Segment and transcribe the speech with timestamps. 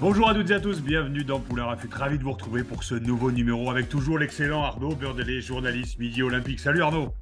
[0.00, 1.90] Bonjour à toutes et à tous, bienvenue dans Poulain Rafut.
[1.92, 6.22] Ravi de vous retrouver pour ce nouveau numéro avec toujours l'excellent Arnaud Beurdelet, journaliste Midi
[6.22, 6.60] Olympique.
[6.60, 7.12] Salut Arnaud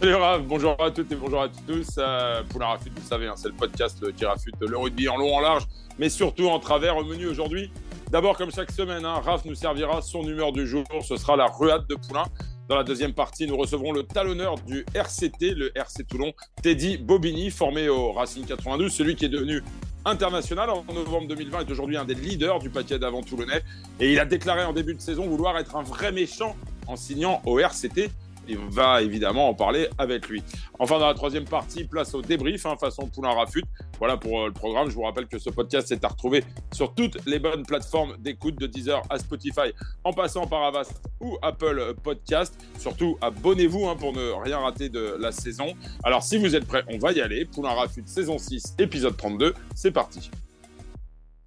[0.00, 1.88] Salut Raph, bonjour à toutes et bonjour à tous.
[1.98, 5.34] Euh, Poulain Rafut, vous savez, hein, c'est le podcast qui rafute le rugby en long,
[5.36, 5.64] en large,
[5.98, 7.70] mais surtout en travers au menu aujourd'hui.
[8.10, 10.84] D'abord, comme chaque semaine, hein, Raph nous servira son humeur du jour.
[11.06, 12.24] Ce sera la ruade de Poulain.
[12.66, 17.50] Dans la deuxième partie, nous recevrons le talonneur du RCT, le RC Toulon, Teddy Bobigny,
[17.50, 19.62] formé au Racing 92, celui qui est devenu
[20.04, 23.62] international en novembre 2020 est aujourd'hui un des leaders du paquet d'avant toulonnais
[24.00, 27.40] et il a déclaré en début de saison vouloir être un vrai méchant en signant
[27.46, 28.10] au RCT
[28.48, 30.42] il va évidemment en parler avec lui.
[30.78, 33.64] Enfin, dans la troisième partie, place au débrief, hein, façon Poulain Rafut.
[33.98, 34.88] Voilà pour euh, le programme.
[34.90, 38.56] Je vous rappelle que ce podcast est à retrouver sur toutes les bonnes plateformes d'écoute
[38.58, 39.72] de Deezer à Spotify,
[40.04, 42.54] en passant par Avast ou Apple Podcast.
[42.78, 45.74] Surtout, abonnez-vous hein, pour ne rien rater de la saison.
[46.02, 47.44] Alors, si vous êtes prêts, on va y aller.
[47.44, 49.54] Poulain Rafut, saison 6, épisode 32.
[49.74, 50.30] C'est parti.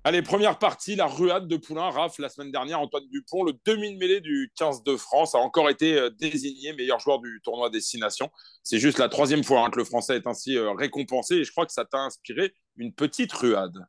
[0.07, 1.89] Allez, première partie, la ruade de Poulain.
[1.89, 5.97] Raph, la semaine dernière, Antoine Dupont, le demi-mêlée du 15 de France, a encore été
[5.97, 8.29] euh, désigné meilleur joueur du tournoi Destination.
[8.61, 11.49] C'est juste la troisième fois hein, que le Français est ainsi euh, récompensé et je
[11.49, 13.83] crois que ça t'a inspiré une petite ruade.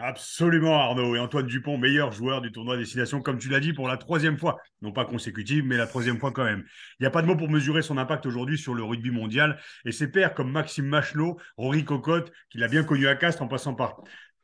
[0.00, 1.16] Absolument, Arnaud.
[1.16, 4.38] Et Antoine Dupont, meilleur joueur du tournoi Destination, comme tu l'as dit, pour la troisième
[4.38, 4.58] fois.
[4.80, 6.64] Non pas consécutive, mais la troisième fois quand même.
[6.98, 9.60] Il n'y a pas de mots pour mesurer son impact aujourd'hui sur le rugby mondial.
[9.84, 13.48] Et ses pairs comme Maxime Machelot, Rory Cocotte, qu'il a bien connu à Castres en
[13.48, 14.00] passant par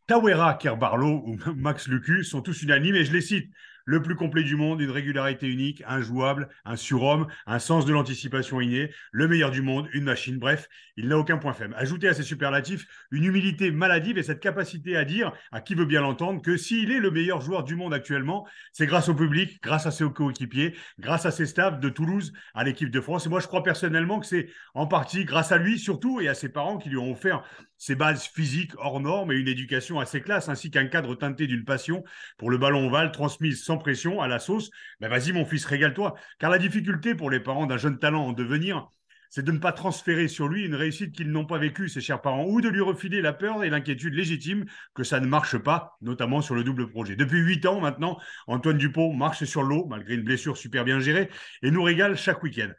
[0.06, 3.50] Tawera Kerbarlo ou Max Lucu sont tous unanimes et je les cite
[3.86, 8.60] le plus complet du monde, une régularité unique, injouable, un surhomme, un sens de l'anticipation
[8.60, 10.38] inné, le meilleur du monde, une machine.
[10.38, 11.74] Bref, il n'a aucun point faible.
[11.76, 15.84] Ajoutez à ces superlatifs une humilité maladive et cette capacité à dire, à qui veut
[15.84, 19.62] bien l'entendre, que s'il est le meilleur joueur du monde actuellement, c'est grâce au public,
[19.62, 23.26] grâce à ses coéquipiers, grâce à ses staffs de Toulouse à l'équipe de France.
[23.26, 26.34] Et moi, je crois personnellement que c'est en partie grâce à lui surtout et à
[26.34, 27.42] ses parents qui lui ont offert
[27.78, 31.64] ses bases physiques hors normes et une éducation assez classe, ainsi qu'un cadre teinté d'une
[31.64, 32.04] passion
[32.38, 34.70] pour le ballon ovale transmise sans pression à la sauce.
[35.00, 36.14] Ben vas-y mon fils, régale-toi.
[36.38, 38.88] Car la difficulté pour les parents d'un jeune talent en devenir,
[39.34, 42.20] c'est de ne pas transférer sur lui une réussite qu'ils n'ont pas vécue, ses chers
[42.20, 44.64] parents, ou de lui refiler la peur et l'inquiétude légitime
[44.94, 47.16] que ça ne marche pas, notamment sur le double projet.
[47.16, 51.30] Depuis huit ans maintenant, Antoine Dupont marche sur l'eau, malgré une blessure super bien gérée,
[51.64, 52.70] et nous régale chaque week-end.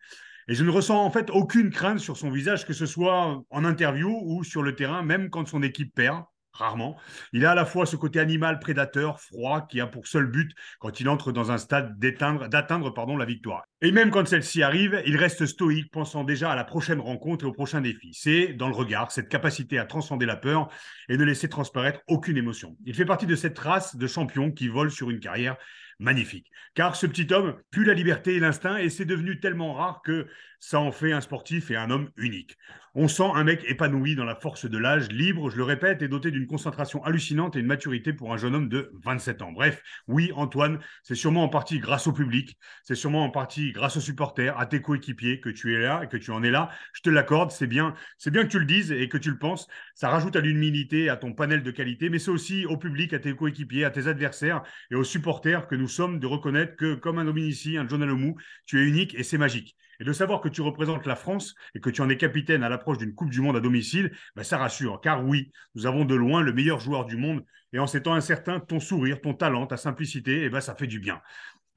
[0.47, 3.65] Et je ne ressens en fait aucune crainte sur son visage, que ce soit en
[3.65, 6.23] interview ou sur le terrain, même quand son équipe perd
[6.55, 6.97] rarement.
[7.33, 10.51] Il a à la fois ce côté animal, prédateur, froid, qui a pour seul but,
[10.79, 13.65] quand il entre dans un stade, d'atteindre la victoire.
[13.81, 17.47] Et même quand celle-ci arrive, il reste stoïque, pensant déjà à la prochaine rencontre et
[17.47, 18.11] au prochain défi.
[18.13, 20.69] C'est dans le regard, cette capacité à transcender la peur
[21.09, 22.77] et ne laisser transparaître aucune émotion.
[22.85, 25.57] Il fait partie de cette race de champions qui volent sur une carrière
[25.99, 26.51] magnifique.
[26.73, 30.27] Car ce petit homme pue la liberté et l'instinct et c'est devenu tellement rare que
[30.59, 32.57] ça en fait un sportif et un homme unique.
[32.97, 36.07] On sent un mec épanoui dans la force de l'âge, libre, je le répète, et
[36.07, 39.51] doté d'une concentration hallucinante et une maturité pour un jeune homme de 27 ans.
[39.51, 43.97] Bref, oui, Antoine, c'est sûrement en partie grâce au public, c'est sûrement en partie grâce
[43.97, 46.69] aux supporters, à tes coéquipiers que tu es là et que tu en es là.
[46.93, 49.37] Je te l'accorde, c'est bien, c'est bien que tu le dises et que tu le
[49.37, 49.67] penses.
[49.93, 53.19] Ça rajoute à l'humilité, à ton panel de qualité, mais c'est aussi au public, à
[53.19, 57.19] tes coéquipiers, à tes adversaires et aux supporters que nous sommes de reconnaître que, comme
[57.19, 58.35] un Dominici, un John Alomou,
[58.65, 59.75] tu es unique et c'est magique.
[59.99, 62.69] Et de savoir que tu représentes la France et que tu en es capitaine à
[62.69, 64.99] l'approche d'une Coupe du Monde à domicile, ben ça rassure.
[65.01, 67.45] Car oui, nous avons de loin le meilleur joueur du monde.
[67.71, 70.87] Et en ces temps incertains, ton sourire, ton talent, ta simplicité, eh ben, ça fait
[70.87, 71.21] du bien.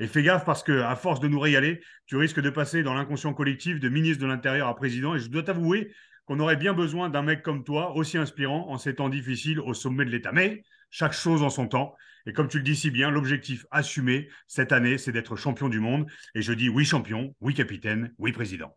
[0.01, 2.95] Et fais gaffe parce que à force de nous régaler, tu risques de passer dans
[2.95, 5.15] l'inconscient collectif de ministre de l'Intérieur à président.
[5.15, 5.93] Et je dois t'avouer
[6.25, 9.75] qu'on aurait bien besoin d'un mec comme toi, aussi inspirant en ces temps difficiles au
[9.75, 10.31] sommet de l'État.
[10.31, 11.95] Mais chaque chose en son temps.
[12.27, 15.81] Et comme tu le dis si bien, l'objectif assumé cette année, c'est d'être champion du
[15.81, 16.07] monde.
[16.35, 18.77] Et je dis oui champion, oui capitaine, oui président.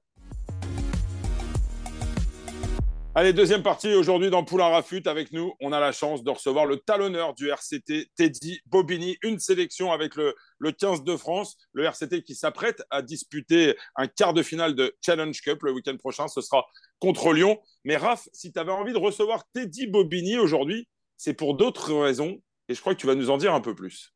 [3.13, 5.05] Allez, deuxième partie aujourd'hui dans Poulain Rafut.
[5.05, 9.17] Avec nous, on a la chance de recevoir le talonneur du RCT, Teddy Bobigny.
[9.21, 11.57] Une sélection avec le, le 15 de France.
[11.73, 15.97] Le RCT qui s'apprête à disputer un quart de finale de Challenge Cup le week-end
[15.97, 16.29] prochain.
[16.29, 16.65] Ce sera
[16.99, 17.59] contre Lyon.
[17.83, 20.87] Mais Raph, si tu avais envie de recevoir Teddy Bobigny aujourd'hui,
[21.21, 23.75] c'est pour d'autres raisons et je crois que tu vas nous en dire un peu
[23.75, 24.15] plus.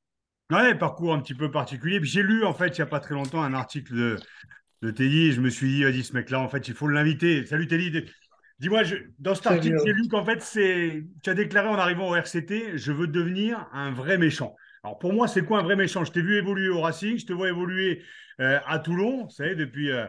[0.50, 2.00] Ouais, parcours un petit peu particulier.
[2.02, 4.16] J'ai lu, en fait, il n'y a pas très longtemps, un article de,
[4.81, 5.28] de Teddy.
[5.28, 7.46] Et je me suis dit, vas-y, ce mec-là, en fait, il faut l'inviter.
[7.46, 8.06] Salut Teddy.
[8.57, 8.81] Dis-moi,
[9.19, 10.40] dans cet article, j'ai lu qu'en fait,
[11.22, 14.56] tu as déclaré en arrivant au RCT, je veux devenir un vrai méchant.
[14.84, 16.06] Alors pour moi, c'est quoi un vrai méchant?
[16.06, 18.01] Je t'ai vu évoluer au Racing, je te vois évoluer
[18.40, 19.92] euh, à Toulon, vous savez, depuis.
[19.92, 20.08] Euh,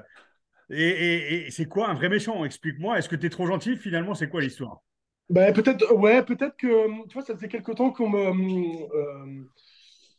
[0.71, 2.43] et, c'est quoi un vrai méchant?
[2.45, 2.99] Explique-moi.
[2.99, 4.81] Est-ce que tu es trop gentil Finalement, c'est quoi l'histoire?
[5.31, 9.45] Ben, peut-être, ouais, peut-être que, tu vois, ça faisait quelque temps qu'on me, euh,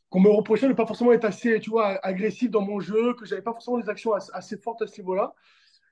[0.09, 3.13] qu'on me reprochait de ne pas forcément être assez, tu vois, agressif dans mon jeu,
[3.13, 5.33] que j'avais pas forcément des actions assez, fortes à ce niveau-là.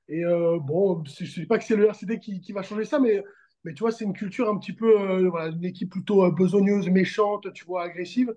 [0.07, 2.99] Et bon, je ne dis pas que c'est le RCD qui, qui, va changer ça,
[2.99, 3.23] mais,
[3.63, 7.51] mais tu vois, c'est une culture un petit peu, voilà, une équipe plutôt besogneuse, méchante,
[7.53, 8.33] tu vois, agressive.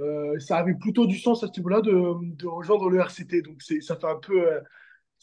[0.00, 3.42] Euh, ça avait plutôt du sens à ce niveau-là de, de, rejoindre le RCT.
[3.42, 4.60] Donc ça fait un peu, euh,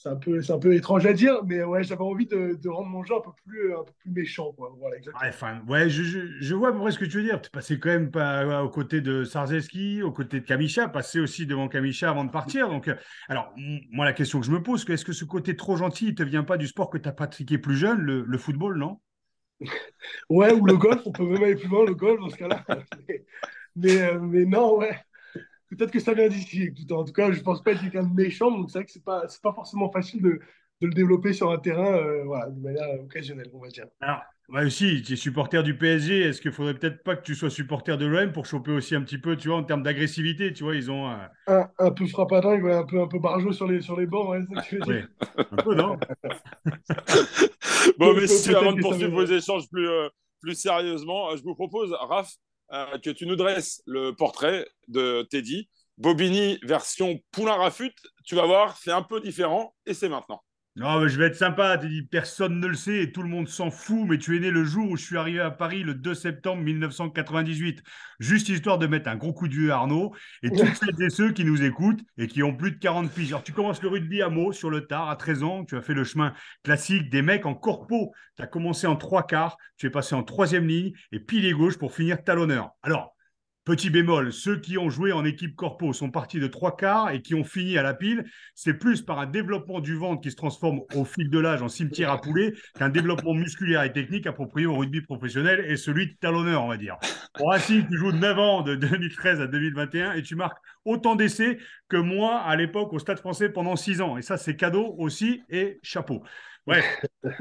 [0.02, 2.70] c'est un peu, c'est un peu étrange à dire, mais ouais, j'avais envie de, de,
[2.70, 4.74] rendre mon jeu un peu plus, un peu plus méchant, quoi.
[4.80, 5.62] Voilà, exactement.
[5.68, 7.40] Ouais, ouais je, je, je, vois à peu près ce que tu veux dire.
[7.40, 11.46] Tu passais quand même pas aux côtés de Sarzeski, aux côtés de Kamisha, passer aussi
[11.46, 12.68] devant Kamisha avant de partir.
[12.68, 12.96] Donc, euh,
[13.30, 13.54] alors,
[13.92, 16.24] moi, la question que je me pose, est-ce que ce côté trop gentil, il te
[16.24, 19.00] vient pas du sport que tu as pratiqué plus jeune, le, le football, non?
[20.30, 21.04] Ouais, ou le golf.
[21.06, 22.66] On peut même aller plus loin, le golf dans ce cas-là.
[23.78, 25.00] Mais, mais non, ouais.
[25.78, 26.74] Peut-être que ça vient d'ici.
[26.92, 28.92] En tout cas, je ne pense pas être quelqu'un de méchant, donc c'est vrai que
[28.92, 30.40] ce n'est pas, pas forcément facile de,
[30.82, 33.86] de, le développer sur un terrain euh, voilà, de manière occasionnelle, on va dire.
[34.02, 34.20] Alors,
[34.50, 36.24] ouais, aussi, tu es supporter du PSG.
[36.24, 38.96] Est-ce qu'il ne faudrait peut-être pas que tu sois supporter de l'OM pour choper aussi
[38.96, 41.10] un petit peu, tu vois, en termes d'agressivité Tu vois, ils ont.
[41.10, 41.16] Euh,
[41.48, 44.42] un, un, peu frappadingue, un peu, un peu barjot sur les, sur les bancs, ouais,
[44.50, 45.08] c'est ce que tu veux dire.
[45.38, 45.98] un peu, non
[47.98, 49.88] Bon, mais si, avant de poursuivre vos échanges plus,
[50.42, 52.36] plus sérieusement, je vous propose, Raph,
[52.72, 55.70] euh, que tu nous dresses le portrait de Teddy.
[55.98, 57.94] Bobigny version Poulain Rafut,
[58.26, 60.42] tu vas voir, c'est un peu différent et c'est maintenant.
[60.78, 61.78] Non, mais je vais être sympa.
[61.78, 64.40] Tu dis personne ne le sait et tout le monde s'en fout, mais tu es
[64.40, 67.84] né le jour où je suis arrivé à Paris le 2 septembre 1998.
[68.20, 71.10] Juste histoire de mettre un gros coup de vieux à Arnaud et tous celles et
[71.10, 73.32] ceux qui nous écoutent et qui ont plus de 40 piges.
[73.34, 75.66] Alors, tu commences le rugby à Meaux sur le tard à 13 ans.
[75.66, 76.34] Tu as fait le chemin
[76.64, 78.14] classique des mecs en corpo.
[78.38, 81.78] Tu as commencé en trois quarts, tu es passé en troisième ligne et pilier gauche
[81.78, 82.72] pour finir talonneur.
[82.82, 83.14] Alors,
[83.64, 87.22] Petit bémol, ceux qui ont joué en équipe corpo sont partis de trois quarts et
[87.22, 88.26] qui ont fini à la pile.
[88.56, 91.68] C'est plus par un développement du ventre qui se transforme au fil de l'âge en
[91.68, 96.14] cimetière à poulet qu'un développement musculaire et technique approprié au rugby professionnel et celui de
[96.14, 96.98] talonneur, on va dire.
[97.36, 101.60] Pour ainsi, tu joues 9 ans de 2013 à 2021 et tu marques autant d'essais
[101.88, 104.18] que moi à l'époque au Stade français pendant 6 ans.
[104.18, 106.24] Et ça, c'est cadeau aussi et chapeau.
[106.68, 106.84] Ouais,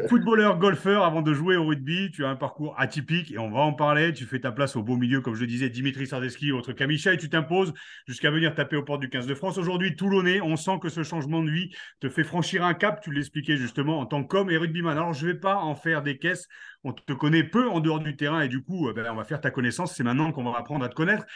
[0.09, 3.61] footballeur, golfeur, avant de jouer au rugby, tu as un parcours atypique et on va
[3.61, 4.15] en parler.
[4.15, 7.13] Tu fais ta place au beau milieu, comme je le disais, Dimitri Sardeski, autre Kamisha,
[7.13, 7.75] et tu t'imposes
[8.07, 9.59] jusqu'à venir taper aux portes du 15 de France.
[9.59, 11.71] Aujourd'hui, Toulonnais, on sent que ce changement de vie
[12.01, 14.97] te fait franchir un cap, tu l'expliquais justement, en tant qu'homme et rugbyman.
[14.97, 16.49] Alors, je ne vais pas en faire des caisses.
[16.83, 19.25] On te connaît peu en dehors du terrain et du coup, euh, ben, on va
[19.25, 19.95] faire ta connaissance.
[19.95, 21.27] C'est maintenant qu'on va apprendre à te connaître.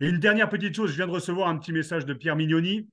[0.00, 2.88] Et une dernière petite chose, je viens de recevoir un petit message de Pierre Mignoni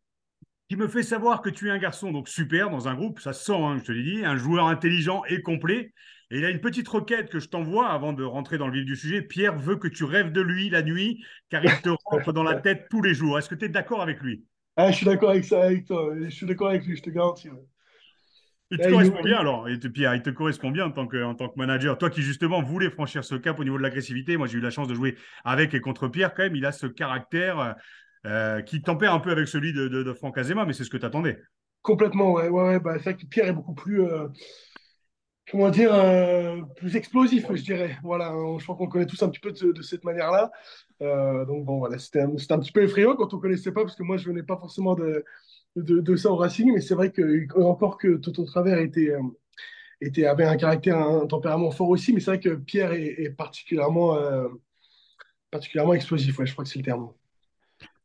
[0.67, 3.33] qui me fait savoir que tu es un garçon donc super dans un groupe, ça
[3.33, 5.94] se sent, hein, je te l'ai dit, un joueur intelligent et complet.
[6.31, 8.85] Et il a une petite requête que je t'envoie avant de rentrer dans le vif
[8.85, 9.21] du sujet.
[9.21, 12.56] Pierre veut que tu rêves de lui la nuit, car il te rentre dans la
[12.56, 13.38] tête tous les jours.
[13.38, 14.44] Est-ce que tu es d'accord avec lui?
[14.75, 16.13] Ah, Je suis d'accord avec ça, avec toi.
[16.19, 17.50] Je suis d'accord avec lui, je te garantis.
[18.71, 21.35] Il te correspond bien alors, et Pierre, il te correspond bien en tant, que, en
[21.35, 22.00] tant que manager.
[22.00, 24.71] Toi qui justement voulais franchir ce cap au niveau de l'agressivité, moi j'ai eu la
[24.71, 27.75] chance de jouer avec et contre Pierre quand même, il a ce caractère
[28.25, 31.06] euh, qui tempère un peu avec celui de, Franck Azema, mais c'est ce que tu
[31.06, 31.39] attendais.
[31.83, 32.50] Complètement, ouais.
[32.50, 34.27] ouais, bah, c'est vrai que Pierre est beaucoup plus, euh,
[35.51, 37.98] comment dire, euh, plus explosif, je dirais.
[38.01, 40.51] Voilà, je crois qu'on connaît tous un petit peu de, cette manière-là.
[41.46, 43.96] donc bon, voilà, c'était un, un, petit peu effrayant quand on ne connaissait pas, parce
[43.96, 45.24] que moi, je venais pas forcément de,
[45.75, 49.13] de, ça au Racing, mais c'est vrai que encore que Toto Travers était,
[50.01, 54.17] était, avait un caractère, un tempérament fort aussi, mais c'est vrai que Pierre est, particulièrement,
[55.51, 57.12] particulièrement explosif, ouais, je crois que c'est le terme.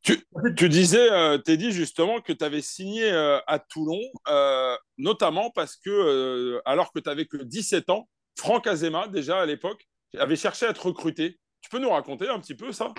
[0.02, 5.76] Tu, disais, euh, Teddy, justement, que tu avais signé euh, à Toulon, euh, notamment parce
[5.76, 9.87] que, alors que tu n'avais que 17 ans, Franck Azema, déjà à l'époque,
[10.19, 11.38] avait cherché à te recruter.
[11.61, 12.95] Tu peux nous raconter un petit peu ça?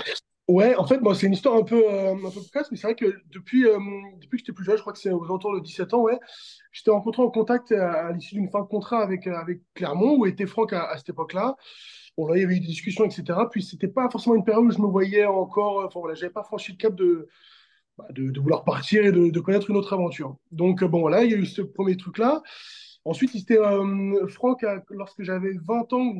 [0.48, 3.15] Ouais, en fait, bon, c'est une histoire un peu, un peu mais c'est vrai que
[3.29, 6.01] depuis, depuis que j'étais plus jeune, je crois que c'est aux alentours de 17 ans,
[6.01, 6.20] ouais,
[6.72, 10.46] j'étais rencontré en contact à, l'issue d'une fin de contrat avec, avec Clermont, où était
[10.46, 11.55] Franck à cette époque-là.
[12.18, 13.24] Bon, là, il y avait eu des discussions, etc.
[13.50, 15.84] Puis, c'était pas forcément une période où je me voyais encore.
[15.86, 17.27] Enfin, voilà, j'avais pas franchi le cap de,
[17.98, 20.38] bah, de, vouloir partir et de, connaître une autre aventure.
[20.51, 22.41] Donc, bon, voilà, il y a eu ce premier truc-là.
[23.06, 26.13] Ensuite, c'était euh, Franck, lorsque j'avais 20 ans,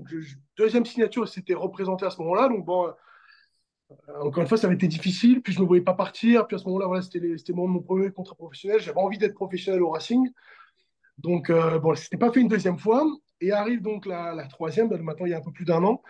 [0.58, 2.50] deuxième signature, c'était représenté à ce moment-là.
[2.50, 5.42] Donc, bon, euh, encore une fois, ça avait été difficile.
[5.42, 6.48] Puis, je ne me voyais pas partir.
[6.48, 8.80] Puis, à ce moment-là, voilà, c'était mon, premier contrat professionnel.
[8.80, 10.28] J'avais envie d'être professionnel au Racing.
[11.18, 13.06] Donc, euh, bon, ce n'était pas fait une deuxième fois.
[13.42, 16.02] Et arrive donc la, troisième, ben, maintenant il y a un peu plus d'un an,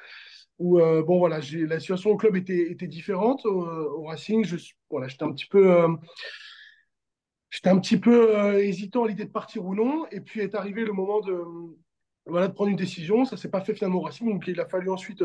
[0.59, 3.45] où euh, bon, voilà, la situation au club était, était différente.
[3.45, 4.57] Au, Racing, je,
[4.89, 5.71] voilà, j'étais un petit peu.
[5.71, 5.88] Euh,
[7.65, 10.05] un petit peu hésitant à l'idée de partir ou non.
[10.11, 11.43] Et puis est arrivé le moment de,
[12.25, 13.25] voilà, de prendre une décision.
[13.25, 14.29] Ça s'est pas fait finalement au Racing.
[14.29, 15.23] Donc il a fallu ensuite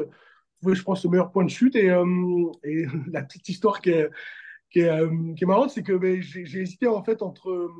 [0.59, 1.77] trouver, je pense, le meilleur point de chute.
[1.77, 1.89] Et,
[3.13, 4.11] la petite histoire qui est,
[4.71, 7.71] qui est, qui est marrante, c'est que ben, j'ai hésité en fait entre,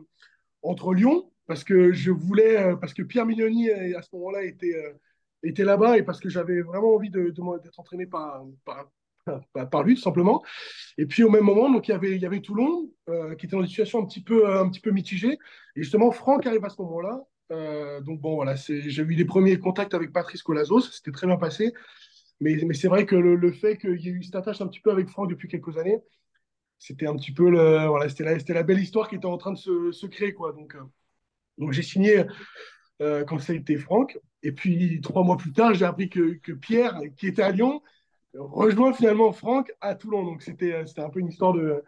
[0.63, 4.75] entre Lyon, parce que je voulais, parce que Pierre Mignoni à ce moment-là était
[5.43, 8.45] était là-bas et parce que j'avais vraiment envie d'être entraîné par,
[9.53, 10.43] par, par, lui, tout simplement.
[10.99, 13.47] Et puis au même moment, donc, il, y avait, il y avait Toulon euh, qui
[13.47, 15.39] était dans une situation un petit peu, un petit peu mitigée.
[15.77, 17.23] Et justement, Franck arrive à ce moment-là.
[17.53, 21.37] Euh, donc bon, voilà, j'ai eu les premiers contacts avec Patrice Colazos, c'était très bien
[21.37, 21.73] passé.
[22.41, 24.81] Mais, mais c'est vrai que le, fait qu'il y ait eu cette attache un petit
[24.81, 25.99] peu avec Franck depuis quelques années,
[26.79, 29.59] c'était un petit peu le, voilà, la, la, belle histoire qui était en train de
[29.59, 30.35] se, se créer.
[30.35, 30.53] Quoi.
[30.53, 30.81] Donc, euh,
[31.59, 32.25] donc j'ai signé
[33.03, 34.19] euh, quand ça a été Franck.
[34.43, 37.83] Et puis, trois mois plus tard, j'ai appris que, que, Pierre, qui était à Lyon,
[38.35, 40.25] rejoint finalement Franck à Toulon.
[40.25, 41.83] Donc, c'était un peu une histoire de.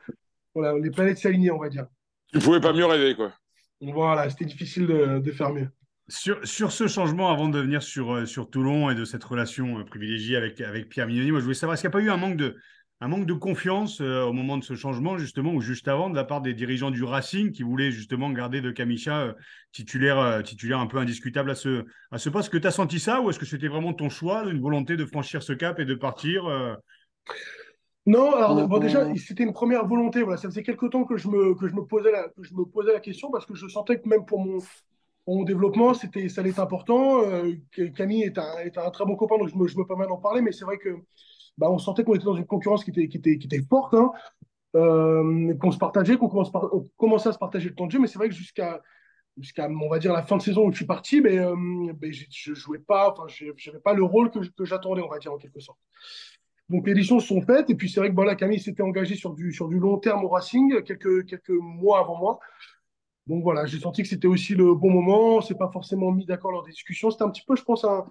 [0.55, 1.87] Voilà, les planètes s'alignaient, on va dire.
[2.33, 3.33] Tu pouvais pas mieux rêver, quoi.
[3.81, 5.69] Voilà, c'était difficile de, de, faire mieux.
[6.09, 9.79] Sur, sur, ce changement, avant de venir sur, euh, sur Toulon et de cette relation
[9.79, 12.05] euh, privilégiée avec, avec Pierre Mignoni, moi, je voulais savoir, est-ce qu'il n'y a pas
[12.05, 12.57] eu un manque de,
[13.01, 16.17] un manque de confiance euh, au moment de ce changement, justement, ou juste avant, de
[16.17, 19.33] la part des dirigeants du Racing qui voulaient justement garder de Kamisha euh,
[19.73, 22.47] titulaire, euh, titulaire un peu indiscutable à ce, à ce poste.
[22.47, 24.97] Est-ce que tu as senti ça ou est-ce que c'était vraiment ton choix, une volonté
[24.97, 26.45] de franchir ce cap et de partir
[28.05, 30.23] Non, alors déjà, c'était une première volonté.
[30.23, 32.53] Voilà, ça faisait quelques temps que je me, que je me, posais, la, que je
[32.55, 34.59] me posais la question parce que je sentais que même pour mon,
[35.29, 37.23] mon développement, c'était, ça allait être important.
[37.97, 40.17] Camille est un, est un, très bon copain, donc je me, je me permets d'en
[40.17, 40.97] parler, mais c'est vrai que
[41.59, 43.93] bah, on sentait qu'on était dans une concurrence qui était, qui était, qui était forte,
[43.95, 44.13] hein,
[44.77, 47.99] euh, qu'on se partageait, qu'on commence par, commençait à se partager le temps de jeu.
[47.99, 48.81] Mais c'est vrai que jusqu'à,
[49.37, 52.13] jusqu'à, on va dire, la fin de saison où je suis parti, mais, euh, mais
[52.13, 55.39] je, jouais pas, enfin, je n'avais pas le rôle que, j'attendais, on va dire, en
[55.39, 55.79] quelque sorte.
[56.69, 59.33] Donc les éditions sont faites, et puis c'est vrai que voilà, Camille s'était engagé sur
[59.33, 62.39] du, sur du long terme au Racing quelques, quelques mois avant moi.
[63.27, 65.37] Donc voilà, j'ai senti que c'était aussi le bon moment.
[65.37, 67.11] On s'est pas forcément mis d'accord lors des discussions.
[67.11, 68.07] C'était un petit peu, je pense, un,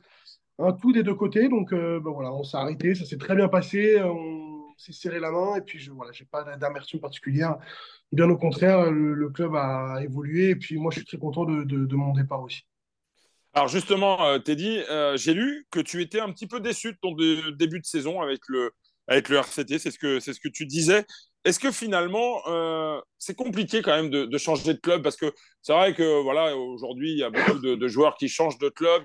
[0.80, 1.50] tout des deux côtés.
[1.50, 5.20] Donc euh, ben voilà, on s'est arrêté, ça s'est très bien passé, on s'est serré
[5.20, 7.58] la main et puis je voilà, j'ai pas d'amertume particulière.
[8.12, 11.96] Bien au contraire, le, club a évolué et puis moi je suis très content de,
[11.96, 12.64] mon départ aussi.
[13.54, 16.98] Alors justement, euh, Teddy, euh, j'ai lu que tu étais un petit peu déçu de
[17.02, 17.14] ton
[17.56, 18.72] début de saison avec le,
[19.10, 21.06] RCT, c'est ce, que, ce que tu disais.
[21.46, 22.42] Est-ce que finalement,
[23.18, 25.02] c'est compliqué quand même de, changer de club?
[25.02, 28.58] Parce que c'est vrai que voilà, aujourd'hui, il y a beaucoup de, joueurs qui changent
[28.58, 29.04] de club,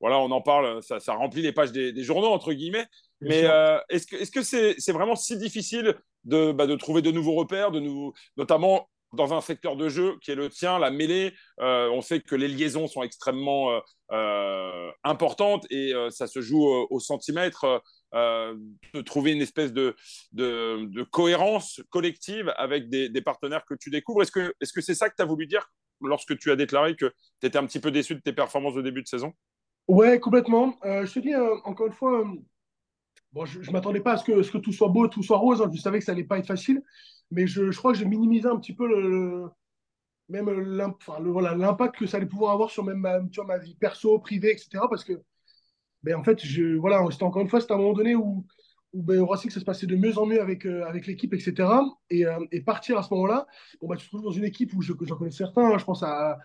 [0.00, 2.86] voilà, on en parle, ça, remplit les pages des, journaux, entre guillemets.
[3.20, 7.10] Mais euh, est-ce que c'est -ce c'est vraiment si difficile de, bah, de, trouver de
[7.10, 10.90] nouveaux repères, de nouveaux, notamment dans un secteur de jeu qui est le tien, la
[10.90, 16.64] mêlée euh, On sait que les liaisons sont extrêmement euh, importantes et ça se joue
[16.64, 17.82] au, centimètre.
[18.12, 19.94] de trouver une espèce de,
[20.32, 24.22] de, cohérence collective avec des, des, partenaires que tu découvres.
[24.22, 25.64] Est-ce que c'est -ce c'est ça que tu as voulu dire
[26.00, 28.82] lorsque tu as déclaré que tu étais un petit peu déçu de tes performances de
[28.82, 29.32] début de saison?
[29.90, 30.76] Ouais, complètement.
[30.84, 32.24] Euh, je te dis, euh, encore une fois, euh,
[33.32, 35.60] bon, je ne m'attendais pas à ce que, que tout soit beau, tout soit rose.
[35.60, 35.68] Hein.
[35.74, 36.80] Je savais que ça n'allait pas être facile.
[37.32, 38.86] Mais je, je crois que j'ai minimisé un petit peu
[40.28, 44.84] même l'impact que ça allait pouvoir avoir sur même ma, ma vie perso, privée, etc.
[44.88, 45.20] Parce que,
[46.04, 48.46] ben, en fait, je, voilà, c'était encore une fois, c'était un moment donné où,
[48.94, 51.68] ben, au Racing, ça se passait de mieux en mieux avec, avec l'équipe, etc.
[52.10, 52.24] Et,
[52.64, 53.48] partir à ce moment-là,
[53.80, 55.72] bon, bah, tu te trouves dans une équipe où j'en connais certains.
[55.72, 55.78] Hein.
[55.78, 56.38] je pense à,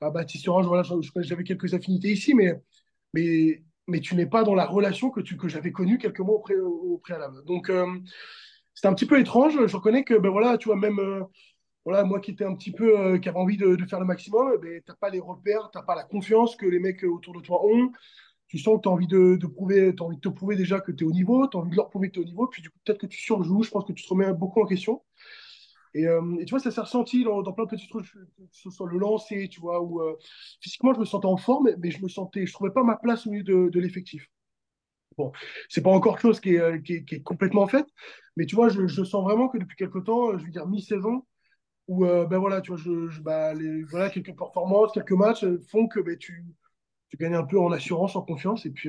[0.00, 0.84] à Baptiste Orange, voilà,
[1.16, 2.62] j'avais quelques affinités ici, mais
[3.12, 6.98] mais, mais tu n'es pas dans la relation que, que j'avais connue quelques mois au,
[6.98, 7.44] préalable.
[7.44, 7.86] Donc, euh,
[8.74, 9.66] c'était un petit peu étrange.
[9.66, 11.22] Je reconnais que, ben voilà, tu vois, même euh,
[11.84, 14.56] voilà, moi qui étais un petit peu, euh, qui avait envie de, faire le maximum,
[14.60, 17.34] ben, tu n'as pas les repères, tu n'as pas la confiance que les mecs autour
[17.34, 17.92] de toi ont.
[18.48, 20.80] Tu sens que tu as envie de, de prouver, as envie de te prouver déjà
[20.80, 22.26] que tu es au niveau, tu as envie de leur prouver que tu es au
[22.26, 23.62] niveau, puis du coup, peut-être que tu surjoues.
[23.62, 25.02] Je pense que tu te remets beaucoup en question.
[25.96, 28.06] Euh, et, tu vois, ça s'est ressenti dans, plein de petits trucs,
[28.50, 30.16] soit le lancer, tu vois, où euh,
[30.60, 33.26] physiquement, je me sentais en forme, mais je me sentais, je trouvais pas ma place
[33.26, 34.28] au milieu de, l'effectif.
[35.18, 35.30] Bon,
[35.68, 37.86] c'est pas encore chose qui est, euh, qui, est, qui est, complètement faite,
[38.36, 41.26] mais tu vois, je, sens vraiment que depuis quelques temps, je veux dire mi-saison,
[41.88, 46.00] où ben voilà, tu vois, je, bah, les, voilà, quelques performances, quelques matchs font que
[46.00, 46.44] ben, tu,
[47.10, 48.88] tu gagnes un peu en assurance, en confiance, et puis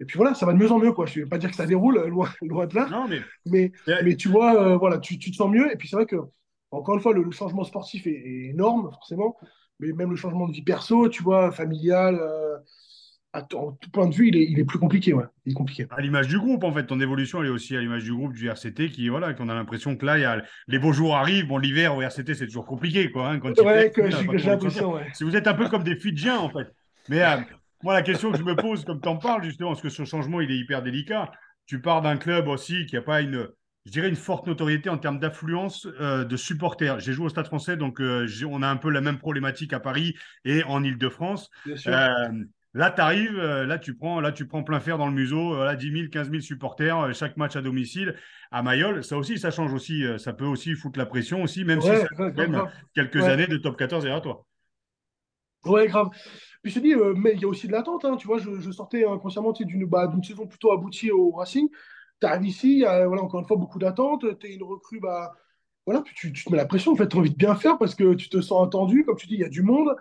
[0.00, 0.92] et puis voilà, ça va de mieux en mieux.
[0.92, 1.06] Quoi.
[1.06, 2.88] Je ne vais pas dire que ça déroule, euh, loin, loin de là.
[2.90, 3.20] Non, mais...
[3.46, 3.72] Mais,
[4.04, 5.72] mais tu vois, euh, voilà, tu, tu, te sens mieux.
[5.72, 6.16] Et puis c'est vrai que,
[6.70, 9.36] encore une fois, le, changement sportif est, énorme, forcément.
[9.80, 12.56] Mais même le changement de vie perso, tu vois, familial, euh,
[13.32, 15.12] à tout point de vue, il est, il est plus compliqué.
[15.12, 15.24] Ouais.
[15.46, 15.86] Il est compliqué.
[15.90, 18.32] À l'image du groupe, en fait, ton évolution, elle est aussi à l'image du groupe
[18.32, 21.46] du RCT qui, voilà, qu'on a l'impression que là, y a, les beaux jours arrivent.
[21.46, 23.28] Bon, l'hiver au RCT, c'est toujours compliqué, quoi.
[23.28, 25.06] Hein, quand ouais, que j'ai l'impression, ouais.
[25.12, 26.68] Si vous êtes un peu comme des Fidjiens, en fait.
[27.08, 27.22] Mais
[27.82, 30.04] moi, la question que je me pose, comme tu en parles, justement, parce que ce
[30.04, 31.30] changement, il est hyper délicat.
[31.66, 33.48] Tu pars d'un club aussi qui n'a pas une,
[33.86, 36.98] je dirais, une forte notoriété en termes d'affluence euh, de supporters.
[36.98, 39.80] J'ai joué au Stade français, donc euh, on a un peu la même problématique à
[39.80, 41.50] Paris et en Ile-de-France.
[42.74, 45.74] Là, tu arrives, là, tu prends, là, tu prends plein fer dans le museau, là,
[45.74, 48.14] 10 000, 15 000 supporters, chaque match à domicile.
[48.50, 50.04] À Mayol, ça aussi, ça change aussi.
[50.18, 52.62] Ça peut aussi foutre la pression aussi, même si ça fait même
[52.94, 54.44] quelques années de top 14 derrière toi.
[55.64, 56.08] Ouais, grave.
[56.62, 58.04] Puis je te dis, mais il y a aussi de l'attente.
[58.04, 61.68] Hein, tu vois, je, sortais inconsciemment d'une bah, saison plutôt aboutie au Racing
[62.20, 64.62] tu arrives ici, il y a voilà, encore une fois beaucoup d'attentes, tu es une
[64.62, 65.34] recrue, bah,
[65.86, 67.78] voilà, tu, tu, te mets la pression, en fait, tu as envie de bien faire
[67.78, 69.94] parce que tu te sens attendu, comme tu dis, il y a du monde,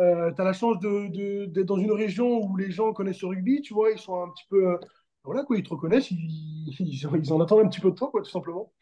[0.00, 3.28] euh, tu as la chance d'être de, dans une région où les gens connaissent le
[3.28, 4.78] rugby, tu vois, ils sont un petit peu, euh,
[5.24, 8.22] voilà, quoi, ils te reconnaissent, ils, ils, en attendent un petit peu de toi, quoi,
[8.22, 8.72] tout simplement.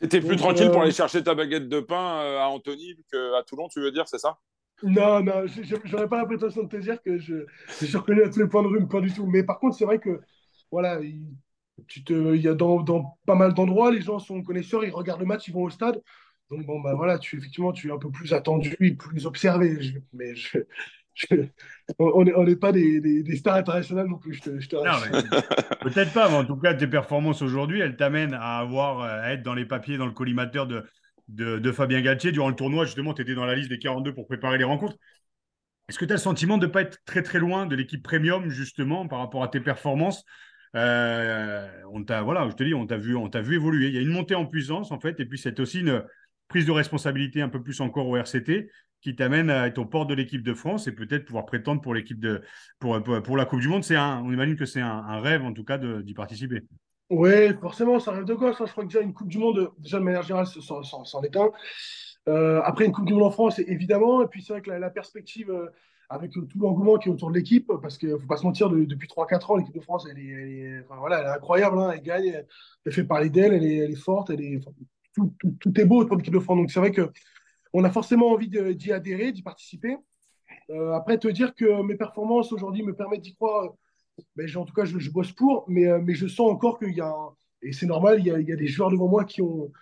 [0.00, 2.94] Et tu es plus tranquille pour euh, aller chercher ta baguette de pain à Antony
[3.10, 4.38] qu'à Toulon, tu veux dire, c'est ça?
[4.84, 5.46] Non, non,
[5.84, 7.46] j'aurais pas la prétention de te dire que je,
[7.80, 9.26] je reconnu à tous les points de rue, pas du tout.
[9.26, 10.20] Mais par contre, c'est vrai que
[10.70, 11.00] voilà,
[11.86, 14.90] tu te, il y a dans, dans pas mal d'endroits, les gens sont connaisseurs, ils
[14.90, 16.00] regardent le match, ils vont au stade.
[16.50, 19.78] Donc bon, bah voilà, tu, effectivement, tu es un peu plus attendu, plus observé.
[20.12, 20.34] mais
[21.98, 24.68] on n'est pas des, des, stars internationales non plus, je te, je
[25.80, 29.42] Peut-être pas, mais en tout cas, tes performances aujourd'hui, elles t'amènent à avoir à être
[29.42, 30.84] dans les papiers, dans le collimateur de,
[31.28, 32.32] de, Fabien Galtier.
[32.32, 34.96] Durant le tournoi, justement, tu étais dans la liste des 42 pour préparer les rencontres.
[35.88, 38.02] Est-ce que tu as le sentiment de ne pas être très très loin de l'équipe
[38.02, 40.24] premium, justement, par rapport à tes performances?
[40.76, 43.88] Euh, on t'a, voilà, je te dis, on t'a vu, on t'a vu évoluer.
[43.88, 46.02] Il y a une montée en puissance en fait, et puis c'est aussi une
[46.48, 50.06] prise de responsabilité un peu plus encore au RCT qui t'amène à être au port
[50.06, 52.42] de l'équipe de France et peut-être pouvoir prétendre pour l'équipe de
[52.78, 53.84] pour, pour, la Coupe du Monde.
[53.84, 56.62] C'est un, on imagine que c'est un, rêve en tout cas d'y participer.
[57.14, 58.60] Oui, forcément, un rêve de gosse.
[58.60, 58.66] Hein.
[58.66, 61.50] Je crois que déjà une Coupe du Monde, déjà de manière générale, c'en est un.
[62.28, 64.22] Euh, après une Coupe du Monde en France, évidemment.
[64.22, 65.68] Et puis c'est vrai que la, perspective, euh,
[66.08, 68.68] avec tout l'engouement qui est autour de l'équipe, parce qu'il ne faut pas se mentir,
[68.68, 70.84] depuis 3-4 ans, l'équipe de France, elle est,
[71.28, 72.44] incroyable, hein, elle gagne,
[72.84, 74.60] elle fait parler d'elle, elle est, forte, elle est,
[75.14, 76.56] tout, est beau pour l'équipe de France.
[76.56, 79.96] Donc c'est vrai qu'on a forcément envie d'y adhérer, d'y participer.
[80.70, 83.72] Euh, après, te dire que mes performances aujourd'hui me permettent d'y croire,
[84.36, 86.94] ben, en tout cas, je, je, bosse pour, mais, euh, mais je sens encore qu'il
[86.94, 87.14] y a,
[87.62, 89.72] et c'est normal, il y, a, il y a des joueurs devant moi qui ont,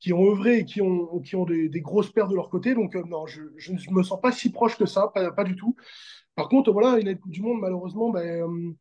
[0.00, 2.74] qui ont œuvré et qui ont, qui ont des, grosses paires de leur côté.
[2.74, 5.56] Donc, euh, non, je, je, ne me sens pas si proche que ça, pas, du
[5.56, 5.76] tout.
[6.34, 8.72] Par contre, voilà, une Coupe du Monde, malheureusement, ben, euh,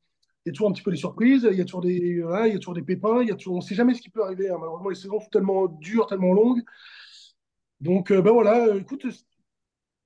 [0.45, 2.23] il y a toujours un petit peu des surprises, il y a toujours des, y
[2.23, 4.49] a toujours des pépins, y a toujours, on ne sait jamais ce qui peut arriver.
[4.49, 4.57] Hein.
[4.59, 6.63] Malheureusement, les saisons sont tellement dures, tellement longues.
[7.79, 9.05] Donc, ben voilà, écoute,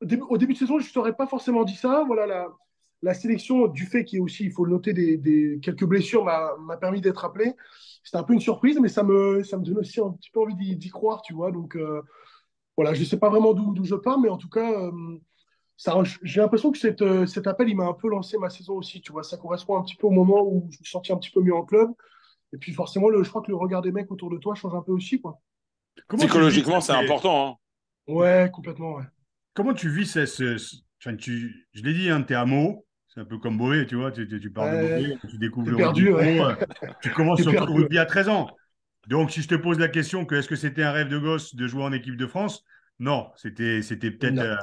[0.02, 2.04] au début, de saison, je ne t'aurais pas forcément dit ça.
[2.06, 2.48] Voilà, la,
[3.06, 6.26] la sélection, du fait qu'il y ait aussi, il faut le noter, des, quelques blessures,
[6.26, 7.54] m'a permis d'être appelé.
[8.04, 10.42] C'était un peu une surprise, mais ça me, ça me donne aussi un petit peu
[10.42, 11.52] envie d'y croire, tu vois.
[11.52, 12.02] Donc, euh,
[12.76, 16.42] voilà, je ne sais pas vraiment d'où je pars, mais en tout cas, euh, j'ai
[16.42, 19.12] l'impression que cette, euh, cet appel, il m'a un peu lancé ma saison aussi, tu
[19.12, 19.22] vois.
[19.22, 21.56] Ça correspond un petit peu au moment où je me sentais un petit peu mieux
[21.56, 21.92] en club.
[22.54, 24.74] Et puis, forcément, le, je crois que le regard des mecs autour de toi change
[24.74, 25.40] un peu aussi, quoi.
[26.18, 27.60] Psychologiquement, c'est important.
[28.08, 28.12] Hein.
[28.12, 29.04] Ouais, complètement, ouais.
[29.54, 30.58] Comment tu vis ce,
[31.06, 32.85] Enfin, tu, je l'ai dit, hein, tu es à Meaux,
[33.16, 35.78] c'est un peu comme Boé, tu vois, tu, tu, parles de Boé, tu découvres le
[35.78, 36.54] perdu, rugby euh,
[37.02, 38.50] tu commences sur le rugby à 13 ans.
[39.08, 41.56] Donc, si je te pose la question que est-ce que c'était un rêve de gosse
[41.56, 42.66] de jouer en équipe de France
[43.00, 44.34] Non, c'était peut-être.
[44.34, 44.42] Non.
[44.42, 44.56] Euh,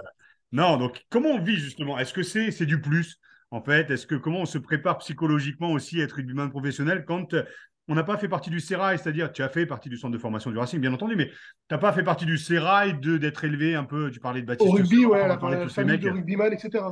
[0.53, 0.77] non.
[0.77, 1.99] donc comment on vit justement?
[1.99, 3.19] Est-ce que c'est c'est du plus
[3.51, 3.91] en fait?
[3.91, 7.45] Est-ce que comment on se prépare psychologiquement aussi à être rugbyman professionnel quand euh,
[7.88, 10.19] on n'a pas fait partie du Sérail, c'est-à-dire tu as fait partie du centre de
[10.19, 11.35] formation du Racing, bien entendu, mais tu
[11.71, 14.11] n'as pas fait partie du Sérail de d'être élevé un peu?
[14.11, 14.71] Tu parlais de Baptiste.
[14.71, 16.85] Au rugby, ouais, la, la famille de rugbyman, etc.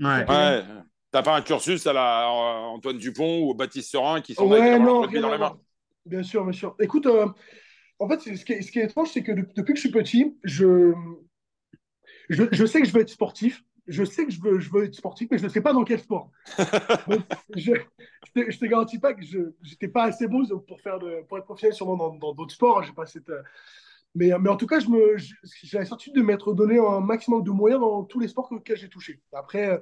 [0.00, 0.24] Ouais.
[0.28, 0.62] ouais.
[1.10, 4.78] T'as pas un cursus à la euh, Antoine Dupont ou Baptiste Serin qui sont ouais,
[4.78, 5.58] non, dans les mains
[6.04, 6.74] Bien sûr, bien sûr.
[6.80, 7.26] Écoute, euh,
[7.98, 9.90] en fait, ce qui, est, ce qui est étrange, c'est que depuis que je suis
[9.90, 10.94] petit, je,
[12.28, 13.62] je, je, sais que je veux être sportif.
[13.86, 15.84] Je sais que je veux, je veux être sportif, mais je ne sais pas dans
[15.84, 16.30] quel sport.
[17.56, 17.72] je
[18.36, 21.44] ne te garantis pas que je n'étais pas assez beau pour, faire de, pour être
[21.44, 22.82] professionnel sûrement dans d'autres sports.
[22.82, 23.42] J'ai pas cette, euh,
[24.14, 27.80] mais, mais, en tout cas, j'ai la certitude de m'être donné un maximum de moyens
[27.80, 29.20] dans tous les sports auxquels j'ai touché.
[29.32, 29.78] Après,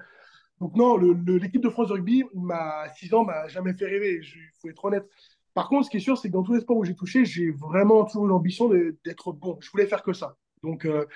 [0.61, 4.51] donc non, l'équipe de France de rugby, à 6 ans, m'a jamais fait rêver, il
[4.61, 5.09] faut être honnête.
[5.53, 7.25] Par contre, ce qui est sûr, c'est que dans tous les sports où j'ai touché,
[7.25, 9.59] j'ai vraiment toujours l'ambition d'être bon.
[9.61, 10.37] Je voulais faire que ça.
[10.63, 11.07] Donc, euh,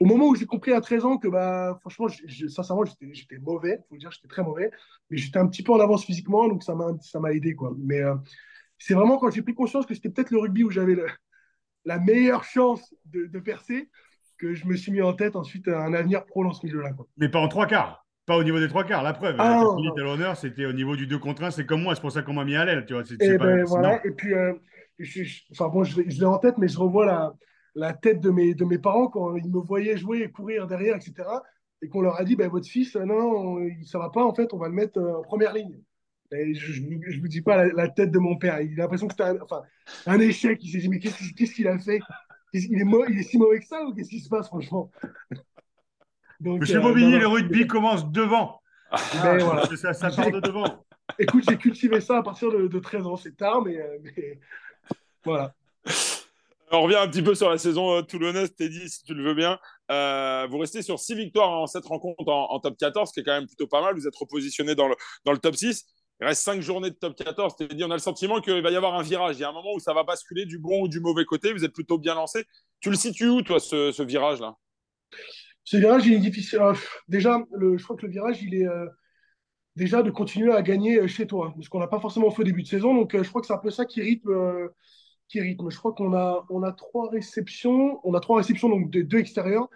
[0.00, 2.06] au moment où j'ai compris à 13 ans que, bah, franchement,
[2.48, 4.70] sincèrement, j'étais mauvais, il faut dire, j'étais très mauvais,
[5.10, 7.54] mais j'étais un petit peu en avance physiquement, donc ça m'a aidé.
[7.54, 7.74] Quoi.
[7.78, 8.14] Mais euh,
[8.78, 10.96] c'est vraiment quand j'ai pris conscience que c'était peut-être le rugby où j'avais
[11.84, 13.90] la meilleure chance de, percer
[14.38, 16.90] que je me suis mis en tête ensuite un avenir pro dans ce milieu-là.
[17.16, 19.36] Mais pas en trois quarts pas au niveau des trois quarts, la preuve.
[19.38, 22.12] Ah, à l'honneur, c'était au niveau du 2 contre 1, c'est comme moi, c'est pour
[22.12, 22.84] ça qu'on m'a mis à l'aile.
[22.86, 24.04] Tu vois, et, eh ben, voilà.
[24.06, 24.52] et puis, euh,
[24.98, 27.34] je, enfin, bon, je, l'ai en tête, mais je revois la,
[27.74, 30.96] la tête de mes, de mes parents quand ils me voyaient jouer et courir derrière,
[30.96, 31.26] etc.
[31.80, 34.58] Et qu'on leur a dit, ben, votre fils, non, ça va pas, en fait, on
[34.58, 35.80] va le mettre euh, en première ligne.
[36.30, 38.60] Et je ne vous dis pas la, tête de mon père.
[38.60, 39.62] Il a l'impression que c'était un, enfin,
[40.04, 40.58] un échec.
[40.62, 42.00] Il s'est dit, mais qu'est-ce qu'il a fait?
[42.52, 44.90] Il est, il est si mauvais que ça ou qu'est-ce qui se passe, franchement?
[46.40, 48.60] Monsieur euh, le rugby commence devant.
[48.90, 49.66] Ah, voilà.
[49.76, 50.84] ça, ça part de devant.
[51.18, 53.16] Écoute, j'ai cultivé ça à partir de, 13 ans.
[53.16, 54.38] C'est tard, mais, euh, mais...
[55.24, 55.54] voilà.
[56.70, 59.34] On revient un petit peu sur la saison euh, toulonnaise, Teddy, si tu le veux
[59.34, 59.58] bien.
[59.90, 63.24] Euh, vous restez sur 6 victoires en 7 rencontres en, top 14, ce qui est
[63.24, 63.94] quand même plutôt pas mal.
[63.94, 65.86] Vous êtes repositionné dans le, dans le top 6.
[66.20, 67.56] Il reste 5 journées de top 14.
[67.56, 69.36] Teddy, on a le sentiment qu'il va y avoir un virage.
[69.36, 71.52] Il y a un moment où ça va basculer du bon ou du mauvais côté.
[71.52, 72.44] Vous êtes plutôt bien lancé.
[72.80, 74.54] Tu le situes où, toi, ce, virage-là?
[75.70, 76.60] Ce virage, il est difficile.
[76.60, 76.74] Euh,
[77.08, 78.66] déjà, je crois que le virage, il est
[79.76, 81.52] déjà de continuer à gagner chez toi.
[81.54, 82.94] Parce qu'on n'a pas forcément fait au début de saison.
[82.94, 84.70] Donc, je crois que c'est un peu ça qui rythme
[85.28, 85.70] qui rythme.
[85.70, 88.00] Je crois qu'on a, on a trois réceptions.
[88.02, 89.68] On a trois réceptions, donc de, deux extérieurs.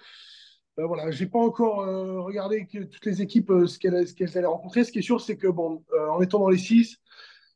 [0.79, 4.85] Euh, voilà, pas encore euh, regardé toutes les équipes euh, ce qu'elles allaient rencontrer.
[4.85, 6.97] Ce qui est sûr, c'est que bon, euh, en étant dans les six,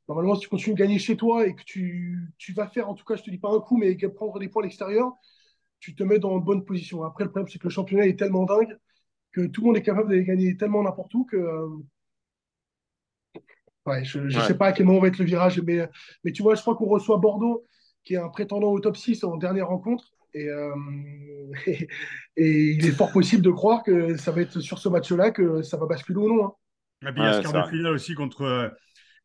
[0.06, 2.94] normalement, si tu continues de gagner chez toi et que tu, tu vas faire, en
[2.94, 5.12] tout cas, je te dis pas un coup, mais prendre des points à l'extérieur,
[5.80, 7.04] tu te mets dans une bonne position.
[7.04, 8.76] Après, le problème, c'est que le championnat est tellement dingue
[9.32, 11.68] que tout le monde est capable d'aller gagner tellement n'importe où que
[13.86, 15.88] ouais, je ne sais pas à quel moment va être le virage, mais,
[16.24, 17.64] mais tu vois, je crois qu'on reçoit Bordeaux
[18.04, 20.12] qui est un prétendant au top 6 en dernière rencontre.
[20.36, 20.74] Euh,
[21.66, 21.88] et,
[22.36, 25.62] et, il est fort possible de croire que ça va être sur ce match-là que
[25.62, 26.44] ça va basculer ou non.
[26.46, 26.52] Hein.
[27.08, 28.72] Et puis il y a ce quart de finale aussi contre,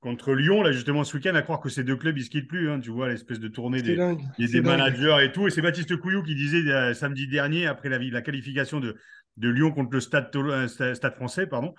[0.01, 2.47] contre Lyon, là justement ce week-end, à croire que ces deux clubs ils se quittent
[2.47, 2.69] plus.
[2.69, 3.95] Hein, tu vois l'espèce de tournée des,
[4.37, 5.47] des managers et tout.
[5.47, 8.97] Et c'est Baptiste Couillou qui disait euh, samedi dernier, après la, la qualification de,
[9.37, 11.73] de Lyon contre le Stade, euh, Stade français, pardon,